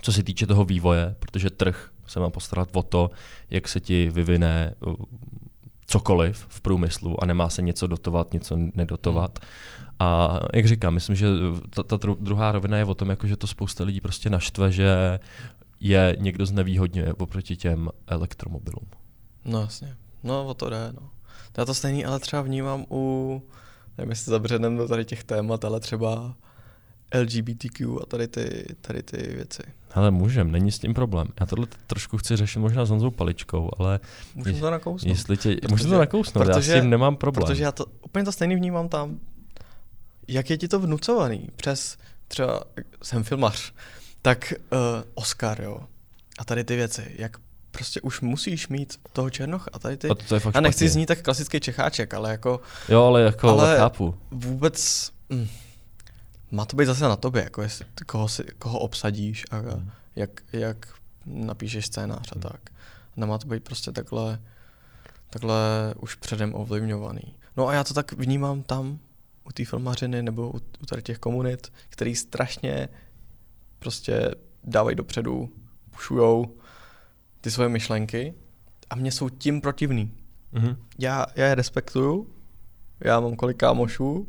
[0.02, 3.12] co se týče toho vývoje, protože trh se má postarat o to,
[3.50, 4.96] jak se ti vyvine uh,
[5.86, 9.40] cokoliv v průmyslu a nemá se něco dotovat, něco nedotovat.
[10.00, 11.28] A jak říkám, myslím, že
[11.70, 15.20] ta, ta druhá rovina je o tom, jako, že to spousta lidí prostě naštve, že
[15.82, 18.88] je někdo znevýhodňuje oproti těm elektromobilům.
[19.46, 20.94] No jasně, no o to jde.
[21.02, 21.10] No.
[21.58, 23.44] Já to stejný ale třeba vnímám u,
[23.98, 26.36] nevím jestli zabředneme do tady těch témat, ale třeba
[27.20, 29.64] LGBTQ a tady ty, tady ty věci.
[29.94, 31.28] Ale můžem, není s tím problém.
[31.40, 34.00] Já tohle trošku chci řešit možná s Honzou Paličkou, ale...
[34.36, 35.10] Můžu to nakousnout.
[35.10, 37.48] Jestli tě, protože, můžu to nakousnout, protože, já s tím nemám problém.
[37.48, 39.20] Protože já to úplně to stejný vnímám tam.
[40.28, 42.64] Jak je ti to vnucovaný přes třeba,
[43.04, 43.74] jsem filmař,
[44.22, 44.80] tak uh,
[45.14, 45.88] Oscar, jo.
[46.40, 47.38] A tady ty věci, jak
[47.72, 50.10] prostě už musíš mít toho Černoch a tady ty...
[50.10, 52.62] A to je fakt a nechci znít tak klasický Čecháček, ale jako...
[52.90, 54.16] Jo, ale jako ale chápu.
[54.32, 55.10] vůbec...
[55.34, 55.48] Hm,
[56.52, 59.92] má to být zase na tobě, jako jestli, koho, si, koho obsadíš a hmm.
[60.16, 60.88] jak, jak
[61.26, 62.42] napíšeš scénář a hmm.
[62.42, 62.62] tak.
[63.18, 64.40] Nemá to být prostě takhle,
[65.30, 65.58] takhle
[66.00, 67.36] už předem ovlivňovaný.
[67.58, 69.00] No a já to tak vnímám tam,
[69.44, 72.90] u té filmařiny nebo u, u tady těch komunit, který strašně
[73.82, 75.50] prostě dávají dopředu,
[75.90, 76.46] pušujou
[77.42, 78.34] ty svoje myšlenky
[78.90, 80.12] a mě jsou tím protivný.
[80.54, 80.76] Mm-hmm.
[81.00, 82.28] Já, já je respektuju,
[83.00, 84.28] já mám kolik kámošů,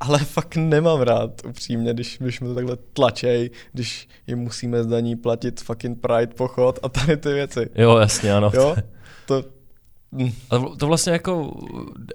[0.00, 5.16] ale fakt nemám rád, upřímně, když, když mi to takhle tlačej, když jim musíme zdaní
[5.16, 7.70] platit fucking Pride pochod a tady ty věci.
[7.74, 8.50] Jo, jasně, ano.
[8.54, 8.76] Jo?
[9.26, 9.44] To,
[10.50, 11.52] a to vlastně jako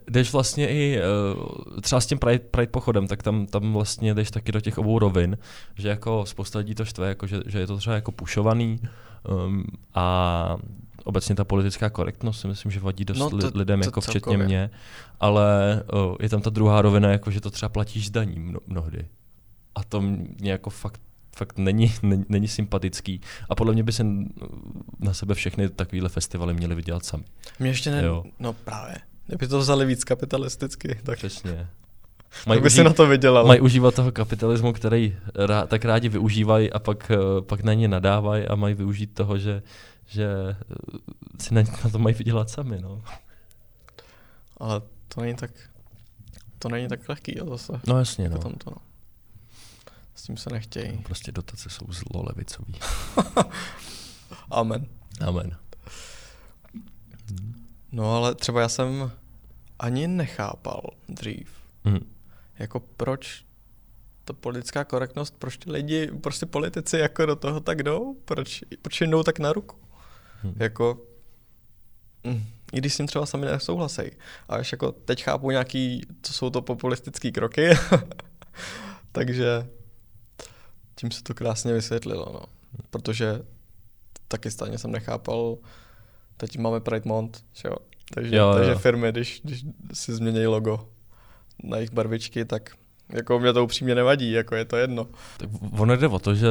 [0.09, 4.31] jdeš vlastně i uh, třeba s tím Pride, Pride pochodem, tak tam, tam vlastně jdeš
[4.31, 5.37] taky do těch obou rovin,
[5.75, 8.79] že jako spousta lidí to štve, jako že, že je to třeba jako pušovaný
[9.45, 10.57] um, a
[11.03, 14.19] obecně ta politická korektnost si myslím, že vadí dost no to, lidem, to, jako včetně
[14.19, 14.45] celkově.
[14.45, 14.69] mě,
[15.19, 19.07] ale uh, je tam ta druhá rovina, jako že to třeba platíš daní mno, mnohdy.
[19.75, 21.01] A to mě jako fakt
[21.39, 23.21] fakt není, není, není sympatický.
[23.49, 24.05] A podle mě by se
[24.99, 27.23] na sebe všechny takovéhle festivaly měly vydělat sami.
[27.59, 28.23] Mě ještě ne, jo.
[28.39, 28.95] no právě.
[29.27, 31.17] Kdyby to vzali víc kapitalisticky, tak...
[31.17, 31.67] Přesně.
[32.47, 33.45] Mají by si na to vydělal.
[33.45, 37.87] Mají užívat toho kapitalismu, který rá, tak rádi využívají a pak, eh, pak na ně
[37.87, 39.63] nadávají a mají využít toho, že,
[40.07, 40.97] že eh,
[41.39, 42.81] si na, na to mají vydělat sami.
[42.81, 43.01] No.
[44.57, 45.51] Ale to není tak,
[46.59, 47.73] to není tak lehký jo, zase.
[47.87, 48.37] No jasně, no.
[48.37, 48.88] Tomto, no.
[50.19, 50.91] S tím se nechtějí.
[50.95, 52.75] No, prostě dotace jsou zlo levicový.
[54.51, 54.87] Amen.
[55.21, 55.57] Amen.
[57.91, 59.11] No ale třeba já jsem
[59.79, 61.51] ani nechápal dřív,
[61.83, 62.13] mm.
[62.59, 63.45] jako proč
[64.25, 69.01] ta politická korektnost, proč ty lidi, prostě politici jako do toho tak jdou, proč, proč
[69.01, 69.75] jdou tak na ruku.
[70.43, 70.55] Mm.
[70.59, 71.05] Jako,
[72.23, 74.01] mm, i když s tím třeba sami nesouhlasí.
[74.49, 77.69] A až jako teď chápu nějaký, co jsou to populistické kroky,
[79.11, 79.69] takže
[80.99, 82.41] tím se to krásně vysvětlilo, no.
[82.89, 83.41] Protože
[84.27, 85.57] taky stejně jsem nechápal,
[86.37, 87.75] teď máme Pride Month, jo?
[88.13, 88.79] Takže, jo, takže jo.
[88.79, 90.89] firmy, když, když si změní logo
[91.63, 92.71] na jejich barvičky, tak
[93.09, 95.07] jako mě to upřímně nevadí, jako je to jedno.
[95.37, 96.47] Tak ono jde o to, že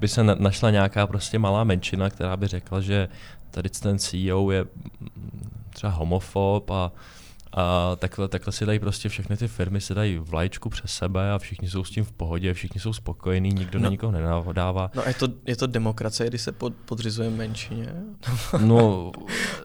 [0.00, 3.08] by se našla nějaká prostě malá menšina, která by řekla, že
[3.50, 4.64] tady ten CEO je
[5.70, 6.92] třeba homofob a
[7.52, 11.38] a takhle, takhle si dají prostě všechny ty firmy, si dají vlajčku přes sebe a
[11.38, 14.90] všichni jsou s tím v pohodě, všichni jsou spokojení, nikdo no, na nikoho nenadává.
[14.94, 17.92] No je to, je to demokracie, když se pod, podřizuje menšině?
[18.60, 19.12] no...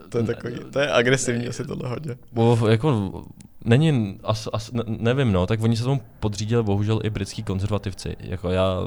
[0.10, 2.16] to je takový, to je agresivní asi tohle hodně.
[2.32, 3.24] Bo, jako,
[3.66, 8.16] není, as, as, nevím, no, tak oni se tomu podřídili bohužel i britský konzervativci.
[8.20, 8.78] Jako já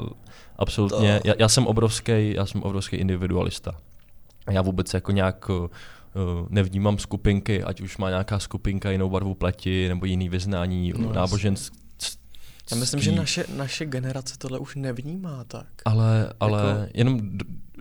[0.57, 1.27] absolutně, to...
[1.27, 3.75] já, já, jsem obrovský, já jsem obrovský individualista.
[4.51, 5.51] Já vůbec jako nějak
[6.49, 11.79] nevnímám skupinky, ať už má nějaká skupinka jinou barvu pleti nebo jiný vyznání, no, náboženství.
[12.71, 15.67] Já myslím, že naše, naše generace tohle už nevnímá tak.
[15.85, 16.91] Ale, ale jako...
[16.93, 17.19] jenom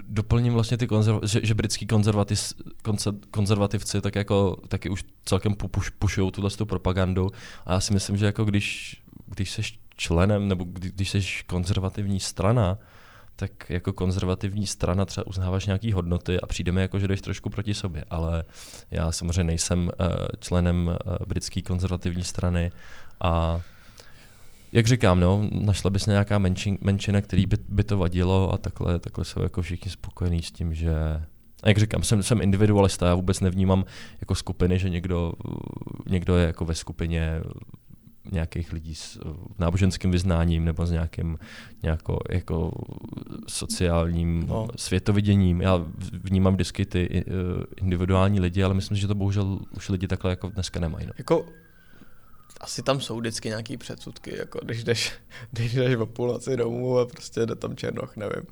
[0.09, 2.41] doplním vlastně ty konzerv- že, že britský konzervativ,
[2.83, 7.31] konce, konzervativci tak jako taky už celkem puš, pušují tuhle propagandu
[7.67, 12.21] a já si myslím, že jako když, když seš členem nebo kdy, když seš konzervativní
[12.21, 12.79] strana,
[13.41, 17.75] tak jako konzervativní strana třeba uznáváš nějaké hodnoty a přijdeme jako, že jdeš trošku proti
[17.75, 18.45] sobě, ale
[18.91, 20.07] já samozřejmě nejsem uh,
[20.41, 22.73] členem uh, britské konzervativní strany
[23.21, 23.61] a
[24.73, 28.59] jak říkám, no, našla by se nějaká menšin, menšina, který by, by to vadilo a
[28.59, 30.93] takhle, takhle jsou jako všichni spokojení s tím, že
[31.63, 33.85] a jak říkám, jsem, jsem individualista, já vůbec nevnímám
[34.21, 35.33] jako skupiny, že někdo,
[36.07, 37.41] někdo je jako ve skupině
[38.33, 39.19] nějakých lidí s
[39.59, 41.39] náboženským vyznáním nebo s nějakým
[41.83, 42.73] nějako, jako
[43.49, 44.69] sociálním no.
[44.77, 45.61] světoviděním.
[45.61, 47.33] Já vnímám vždycky ty uh,
[47.77, 51.07] individuální lidi, ale myslím, že to bohužel už lidi takhle jako dneska nemají.
[51.07, 51.13] No.
[51.19, 51.47] Jako
[52.61, 55.13] asi tam jsou vždycky nějaký předsudky, jako když jdeš,
[55.51, 58.43] když jdeš v půlnoci domů a prostě jde tam černoch, nevím.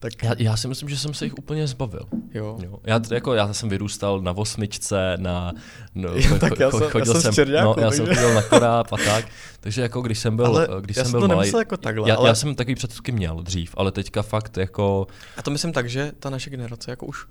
[0.00, 0.22] Tak...
[0.22, 2.08] Já, já si myslím, že jsem se jich úplně zbavil.
[2.34, 2.58] Jo.
[2.62, 2.78] jo.
[2.84, 5.52] Já, jako, já jsem vyrůstal na osmičce, na,
[5.94, 8.92] no, jo, tak já jsem, chodil já jsem, jsem no, já jsem chodil na koráb
[8.92, 9.24] a tak,
[9.60, 12.16] takže jako když jsem byl, ale když já jsem byl to malý, jako takhle, já,
[12.16, 12.28] ale...
[12.28, 15.06] já, jsem takový předsudky měl dřív, ale teďka fakt jako...
[15.36, 17.26] A to myslím tak, že ta naše generace jako už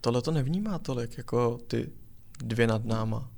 [0.00, 1.90] tohle to nevnímá tolik, jako ty
[2.38, 3.28] dvě nad náma.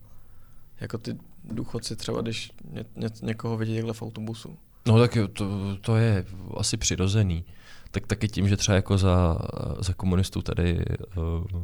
[0.80, 4.56] Jako ty důchodci třeba, když ně, ně, někoho vidí takhle v autobusu.
[4.86, 6.24] No tak jo, to, to je
[6.56, 7.44] asi přirozený
[7.94, 9.38] tak taky tím, že třeba jako za,
[9.80, 10.84] za komunistů tady
[11.16, 11.62] uh,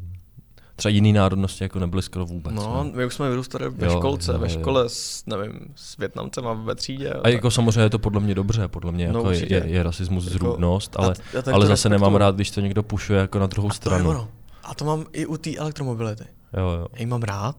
[0.76, 2.55] třeba jiný národnosti jako nebyly skoro vůbec.
[2.55, 2.91] No, ne?
[2.95, 6.53] my už jsme vyrůstali ve jo, školce, jo, ve škole s, nevím, s Větnamcem a
[6.53, 7.12] ve třídě.
[7.12, 9.62] A, a jako samozřejmě je to podle mě dobře, podle mě no, jako je, je,
[9.66, 13.39] je rasismus jako, zrůdnost, ale, já ale zase nemám rád, když to někdo pušuje jako
[13.39, 14.05] na druhou a stranu.
[14.05, 14.28] To ono.
[14.62, 16.24] A to mám i u té elektromobility.
[16.57, 16.87] Jo, jo.
[16.97, 17.57] Já mám rád,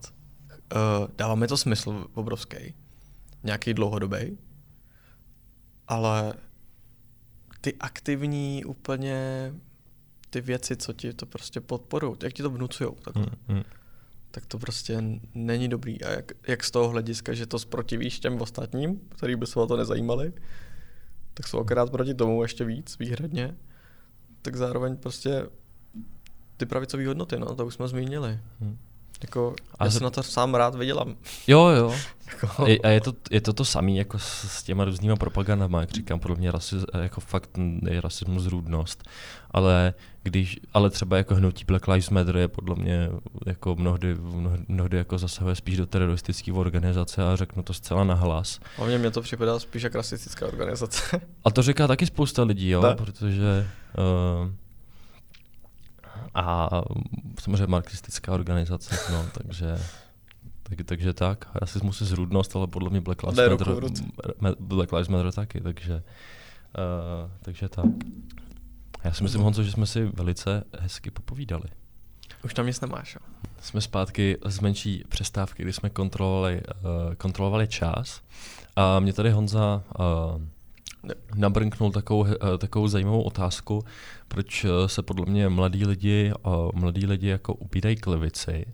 [0.75, 2.73] uh, dává mi to smysl obrovský,
[3.43, 4.37] nějaký dlouhodobý,
[5.87, 6.33] ale
[7.61, 9.51] ty aktivní úplně
[10.29, 13.25] ty věci, co ti to prostě podporují, jak ti to vnucují, takhle.
[13.47, 13.63] Mm, mm.
[14.31, 15.03] tak to prostě
[15.33, 16.03] není dobrý.
[16.03, 19.67] A jak, jak z toho hlediska, že to zprotivíš těm ostatním, který by se o
[19.67, 20.33] to nezajímali,
[21.33, 23.57] tak jsou akorát proti tomu ještě víc, výhradně,
[24.41, 25.47] tak zároveň prostě
[26.57, 28.39] ty pravicové hodnoty, no, to už jsme zmínili.
[28.59, 28.77] Mm.
[29.21, 31.15] Jako, a já se na to sám rád vydělám.
[31.47, 31.95] Jo, jo.
[32.31, 35.91] Jako- a je to, je to to samé jako s, s těma různýma propagandama, jak
[35.91, 37.49] říkám, podle mě rasi, jako fakt
[37.89, 39.03] je rasismus růdnost,
[39.51, 39.93] ale
[40.23, 43.09] když, ale třeba jako hnutí Black Lives Matter je podle mě
[43.45, 44.15] jako mnohdy,
[44.67, 48.59] mnohdy, jako zasahuje spíš do teroristické organizace a řeknu to zcela nahlas.
[48.77, 51.21] Hlavně mě to připadá spíš jako rasistická organizace.
[51.45, 52.95] A to říká taky spousta lidí, jo, ne.
[52.95, 53.67] protože
[54.41, 54.49] uh,
[56.33, 56.69] a
[57.39, 59.77] samozřejmě marxistická organizace, no, takže,
[60.63, 61.49] tak, takže tak.
[61.55, 67.31] Rasismus je zrůdnost, ale podle mě Black Lives, Matter, Black Lives Matter taky, takže, uh,
[67.41, 67.85] takže tak.
[69.03, 71.63] Já si myslím, Honzo, že jsme si velice hezky popovídali.
[72.43, 73.21] Už tam nic nemáš, jo?
[73.61, 78.21] Jsme zpátky z menší přestávky, kdy jsme kontrolovali, uh, kontrolovali čas.
[78.75, 80.41] A mě tady Honza uh,
[81.35, 83.83] nabrnknul takovou, eh, takovou zajímavou otázku,
[84.27, 88.65] proč eh, se podle mě mladí lidi, eh, mladí lidi jako upírají k levici.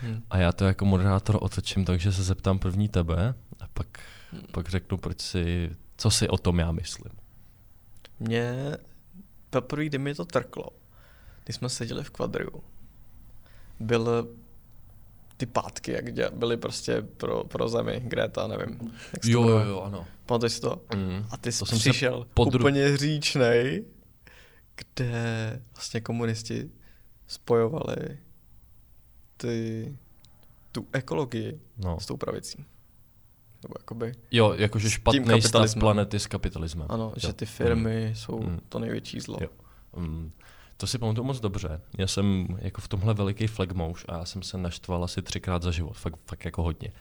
[0.00, 0.22] Hmm.
[0.30, 3.86] A já to jako moderátor otočím, takže se zeptám první tebe a pak,
[4.32, 4.42] hmm.
[4.52, 7.12] pak řeknu, proč si, co si o tom já myslím.
[8.20, 8.76] Mně
[9.50, 10.68] poprvé, kdy mi to trklo,
[11.44, 12.62] když jsme seděli v kvadriu,
[13.80, 14.28] byl
[15.36, 18.92] ty pátky, jak byly prostě pro, pro zemi, Greta, nevím.
[19.12, 20.06] Jak jo, jo, jo, ano.
[20.26, 20.82] Pamatuješ si to?
[20.94, 21.26] Mm.
[21.30, 22.64] A ty jsi to přišel podru...
[22.64, 23.84] úplně říčnej,
[24.76, 26.70] kde vlastně komunisti
[27.26, 28.18] spojovali
[29.36, 29.96] ty,
[30.72, 32.00] tu ekologii no.
[32.00, 32.64] s tou pravicí.
[33.62, 36.86] Nebo jakoby jo, jakože špatný stav planety s kapitalismem.
[36.90, 37.14] Ano, jo.
[37.16, 38.14] že ty firmy mm.
[38.14, 38.60] jsou mm.
[38.68, 39.38] to největší zlo.
[39.40, 39.48] Jo.
[39.96, 40.32] Mm.
[40.76, 41.80] To si pamatuju moc dobře.
[41.98, 45.70] Já jsem jako v tomhle veliký flagmouš a já jsem se naštval asi třikrát za
[45.70, 46.92] život, fakt, fakt jako hodně.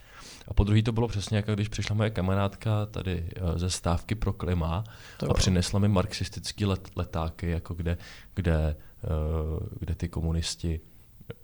[0.47, 4.15] A po druhý to bylo přesně jako když přišla moje kamarádka tady eh, ze stávky
[4.15, 4.83] pro klima
[5.17, 7.97] to a přinesla mi marxistický let, letáky, jako kde,
[8.33, 10.79] kde, uh, kde ty komunisti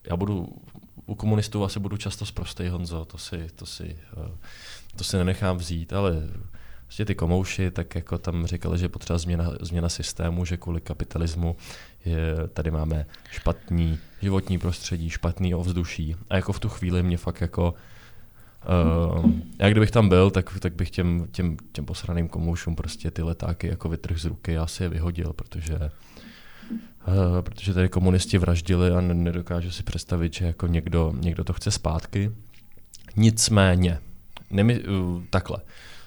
[0.09, 0.47] já budu,
[1.05, 4.35] u komunistů asi budu často zprostej Honzo, to si, to si, uh,
[4.95, 6.29] to si nenechám vzít, ale
[6.91, 11.55] prostě ty komouši, tak jako tam říkali, že potřeba změna, změna systému, že kvůli kapitalismu
[12.05, 12.17] je,
[12.53, 16.15] tady máme špatný životní prostředí, špatný ovzduší.
[16.29, 17.73] A jako v tu chvíli mě fakt jako
[19.15, 23.21] Uh, já kdybych tam byl, tak, tak bych těm, těm, těm posraným komoušům prostě ty
[23.21, 28.91] letáky jako vytrh z ruky a asi je vyhodil, protože uh, protože tady komunisti vraždili
[28.91, 32.31] a nedokážu si představit, že jako někdo, někdo to chce zpátky.
[33.15, 33.99] Nicméně,
[34.49, 35.57] nemy, uh, takhle.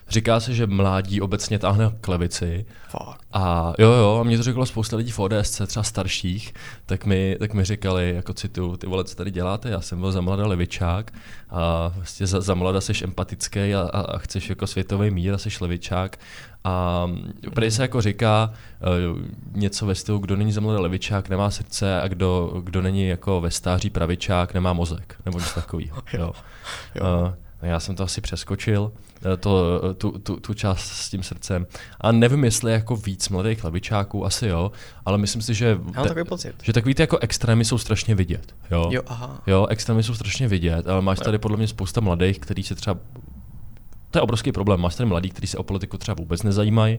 [0.08, 2.66] Říká se, že mládí obecně táhne k levici.
[2.88, 3.18] Fuck.
[3.32, 6.54] A jo, jo, a mě to řeklo spousta lidí v ODS, třeba starších,
[6.86, 10.12] tak mi, tak mi říkali, jako citu, ty vole, co tady děláte, já jsem byl
[10.12, 11.12] za mladá levičák
[11.50, 15.38] a vlastně za, za mladá jsi empatický a, a, a, chceš jako světový mír a
[15.38, 16.18] jsi levičák
[16.64, 17.06] a
[17.54, 18.52] prý se jako říká
[19.12, 19.20] uh,
[19.52, 23.40] něco ve stylu, kdo není za mladá levičák, nemá srdce a kdo, kdo není jako
[23.40, 26.02] ve stáří pravičák, nemá mozek, nebo něco takového.
[26.12, 26.32] jo.
[26.94, 27.04] jo.
[27.26, 28.92] Uh, Já jsem to asi přeskočil,
[29.32, 31.66] eh, to, eh, tu, tu, tu část s tím srdcem.
[32.00, 34.72] A nevím, jestli jako víc mladých levičáků, asi jo,
[35.04, 36.54] ale myslím si, že, mám takový pocit.
[36.62, 38.54] že takový ty jako extrémy jsou strašně vidět.
[38.70, 39.42] Jo, Jo, aha.
[39.46, 43.00] jo extrémy jsou strašně vidět, ale máš tady podle mě spousta mladých, kteří se třeba...
[44.10, 44.80] To je obrovský problém.
[44.80, 46.98] Máš tady mladí, kteří se o politiku třeba vůbec nezajímají,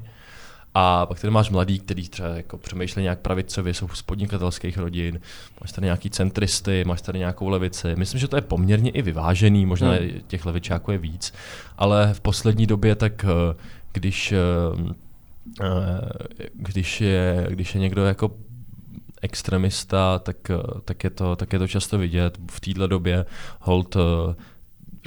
[0.78, 5.19] a pak tady máš mladý, kteří třeba jako přemýšlí nějak pravicově, jsou z podnikatelských rodin,
[5.61, 7.95] máš tady nějaký centristy, máš tady nějakou levici.
[7.95, 10.09] Myslím, že to je poměrně i vyvážený, možná Hmm.
[10.28, 11.34] těch levičáků je víc,
[11.78, 13.55] ale v poslední době tak eh,
[13.91, 14.38] když, eh,
[15.61, 16.09] eh,
[16.53, 18.32] když, je, když je někdo jako
[19.21, 20.38] extremista, tak,
[20.86, 22.38] tak, je to, tak je to často vidět.
[22.51, 23.26] V této době
[23.59, 23.97] hold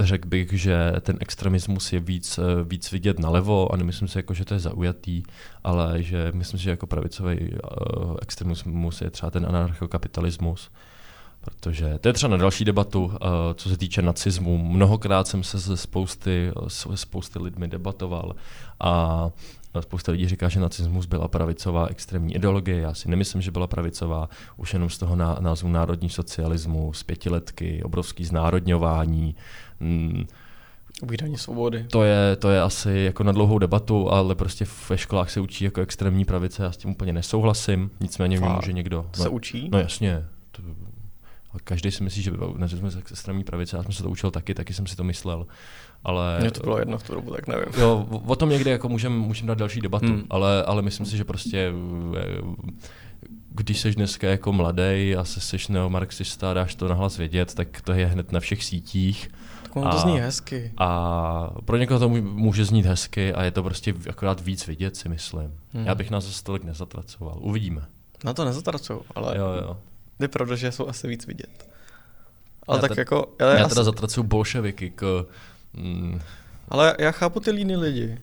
[0.00, 4.34] řekl bych, že ten extremismus je víc, eh, víc vidět nalevo a nemyslím si, jako,
[4.34, 5.22] že to je zaujatý,
[5.64, 10.70] ale že myslím si, že jako pravicový uh, extremismus je třeba ten anarchokapitalismus.
[11.40, 13.12] Protože to je třeba na další debatu, uh,
[13.54, 14.58] co se týče nacismu.
[14.58, 18.34] Mnohokrát jsem se se spousty, se spousty lidmi debatoval
[18.80, 19.30] a
[19.80, 22.80] Spousta lidí říká, že nacismus byla pravicová extrémní ideologie.
[22.80, 24.28] Já si nemyslím, že byla pravicová.
[24.56, 29.34] Už jenom z toho ná- názvu národní socialismus, pětiletky, obrovský znárodňování.
[29.80, 30.24] Mm,
[31.36, 31.84] svobody.
[31.90, 35.64] to je, to je asi jako na dlouhou debatu, ale prostě ve školách se učí
[35.64, 38.56] jako extrémní pravice, já s tím úplně nesouhlasím, nicméně Fakt?
[38.56, 39.06] může někdo.
[39.10, 39.68] To se učí?
[39.72, 40.24] No jasně.
[40.52, 40.62] To,
[41.52, 44.54] a každý si myslí, že nacismus je extrémní pravice, já jsem se to učil taky,
[44.54, 45.46] taky jsem si to myslel.
[46.04, 47.64] Ale Mně to bylo jedno v tu dobu, tak nevím.
[47.78, 50.22] Jo, o- tom někdy jako můžeme můžem dát další debatu, Hmm.
[50.30, 51.72] ale, ale myslím si, že prostě
[52.18, 52.42] eh,
[53.50, 57.80] když jsi dneska jako mladý a se seš neomarxista a dáš to nahlas vědět, tak
[57.82, 59.30] to je hned na všech sítích.
[59.68, 60.72] Tak ono to zní hezky.
[60.78, 65.08] A pro někoho to může znít hezky a je to prostě akorát víc vidět, si
[65.08, 65.54] myslím.
[65.74, 65.86] Hmm.
[65.86, 67.36] Já bych nás zase tolik nezatracoval.
[67.40, 67.82] Uvidíme.
[68.24, 69.76] Na to nezatracuju, ale Jo, jo.
[70.20, 71.68] jde pravda, že jsou asi víc vidět.
[72.66, 75.26] Ale Já tak te- jako, ale Já já, teda s- zatracuju bolševiky k...
[75.74, 76.20] Mm,
[76.68, 78.18] ale já chápu ty líny lidi.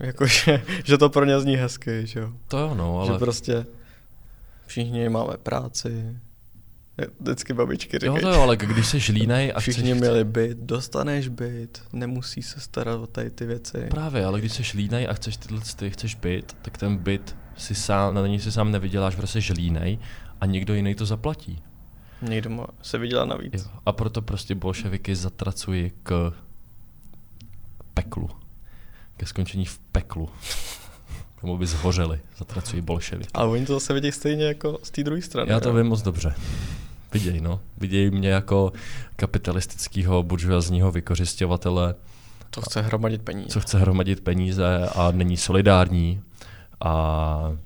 [0.00, 2.32] Jakože, že to pro ně zní hezky, že jo.
[2.48, 3.12] to jo, no, Ale...
[3.12, 3.66] Že prostě
[4.66, 6.16] všichni máme práci.
[7.20, 8.20] Vždycky babičky Jo, říkají.
[8.20, 12.60] to jo, ale když jsi línej a Všichni chceš, měli byt, dostaneš byt, nemusí se
[12.60, 13.86] starat o tady ty věci.
[13.90, 17.74] Právě, ale když jsi línej a chceš tyhle ty, chceš byt, tak ten byt si
[17.74, 19.98] sám, na něj si sám nevyděláš, protože jsi línej
[20.40, 21.62] a někdo jiný to zaplatí.
[22.22, 23.54] Někdo má, se vydělá navíc.
[23.54, 23.70] Jo.
[23.86, 26.32] A proto prostě bolševiky zatracují k
[27.94, 28.30] peklu.
[29.16, 30.28] Ke skončení v peklu.
[31.40, 33.30] Tomu by zhořeli, zatracují bolševiky.
[33.34, 35.50] Ale oni to zase vidějí stejně jako z té druhé strany.
[35.50, 35.74] Já to jo.
[35.74, 36.34] vím moc dobře.
[37.14, 37.60] Viděj, no.
[37.78, 38.72] Vidějí mě jako
[39.16, 41.94] kapitalistického buržoazního vykořišťovatele,
[42.50, 43.48] To chce hromadit peníze.
[43.48, 46.20] co chce hromadit peníze a není solidární.
[46.84, 47.56] A,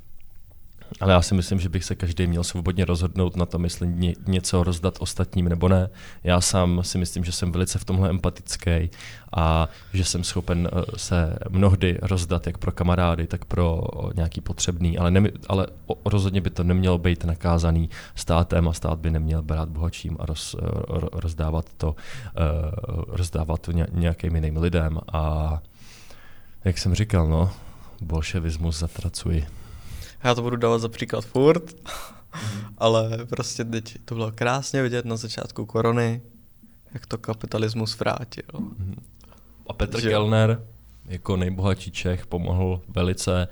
[1.01, 4.15] ale já si myslím, že bych se každý měl svobodně rozhodnout na tom, jestli ně,
[4.27, 5.91] něco rozdat ostatním nebo ne.
[6.25, 8.91] Já sám si myslím, že jsem velice v tomhle empatický
[9.33, 14.41] a že jsem schopen eh, se mnohdy rozdat jak pro kamarády, tak pro eh, nějaký
[14.41, 15.67] potřebný, ale, ne, ale
[16.05, 20.57] rozhodně by to nemělo být nakázaný státem a stát by neměl brát bohatším a roz,
[20.59, 21.97] eh, ro- rozdávat to,
[23.09, 25.59] rozdávat to ně- nějakým jiným lidem a
[26.65, 27.51] jak jsem říkal, no,
[28.01, 29.47] bolševismus zatracuji.
[30.25, 31.75] Já to budu dávat za příklad furt,
[32.79, 36.23] ale prostě teď to bylo krásně vidět na začátku korony,
[36.95, 38.45] jak to kapitalismus vrátil.
[39.67, 40.63] A Petr Že- Kellner
[41.05, 43.49] jako nejbohatší Čech pomohl velice,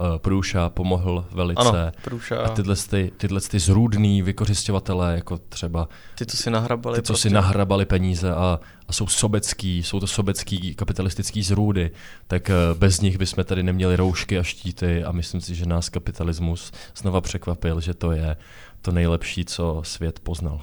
[0.00, 1.60] uh, Průša pomohl velice.
[1.60, 2.42] Ano, průša.
[2.42, 5.88] A tyhle, ty, tyhle ty zrůdný vykořišťovatelé, jako třeba
[6.18, 6.96] ty, co si nahrabali.
[6.96, 7.28] ty, co prostě.
[7.28, 11.90] si nahrabali peníze a, a jsou sobecký, jsou to sobecký kapitalistický zrůdy,
[12.26, 15.88] tak eh, bez nich bychom tady neměli roušky a štíty a myslím si, že nás
[15.88, 18.36] kapitalismus znova překvapil, že to je
[18.82, 20.62] to nejlepší, co svět poznal.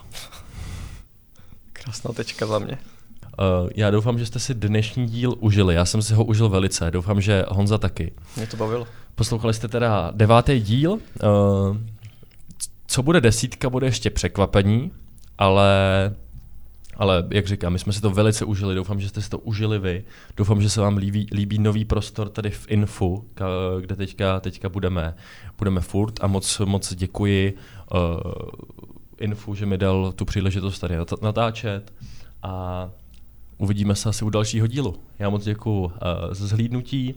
[1.74, 2.78] Krásná tečka za mě.
[3.40, 5.76] Uh, já doufám, že jste si dnešní díl užili.
[5.76, 6.92] Já jsem si ho užil velice.
[6.92, 8.12] Doufám, že Honza taky.
[8.38, 8.88] Mě to bavilo.
[9.16, 10.92] Poslouchali jste teda devátý díl.
[10.92, 11.00] Uh,
[12.88, 14.92] co bude desítka, bude ještě překvapení,
[15.38, 15.72] ale,
[16.98, 18.76] ale jak říkám, my jsme si to velice užili.
[18.76, 20.04] Doufám, že jste si to užili vy.
[20.38, 23.26] Doufám, že se vám líbí, líbí nový prostor tady v Infu,
[23.82, 25.16] kde teďka, teďka budeme,
[25.58, 27.58] budeme furt a moc, moc děkuji
[27.94, 28.00] uh,
[29.20, 31.94] Infu, že mi dal tu příležitost tady nat- natáčet
[32.44, 32.90] a
[33.58, 34.96] uvidíme se asi u dalšího dílu.
[35.20, 35.92] Já moc děkuji uh,
[36.32, 37.16] za zhlídnutí.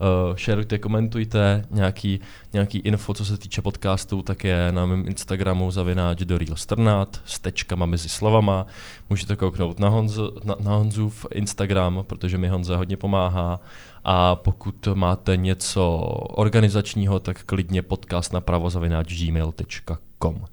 [0.00, 2.20] Uh, šerujte, komentujte nějaký,
[2.52, 7.20] nějaký info, co se týče podcastu, tak je na mém Instagramu zavináč do Real Strnat
[7.24, 8.66] s tečkama mezi slovama.
[9.10, 13.60] Můžete kouknout na, Honzu, na, na Honzův Instagram, protože mi Honza hodně pomáhá.
[14.04, 20.44] A pokud máte něco organizačního, tak klidně podcast napravo zavináč gmail.com.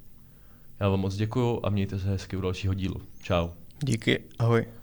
[0.79, 3.01] Já vám moc děkuju a mějte se hezky u dalšího dílu.
[3.21, 3.49] Čau.
[3.79, 4.82] Díky, ahoj.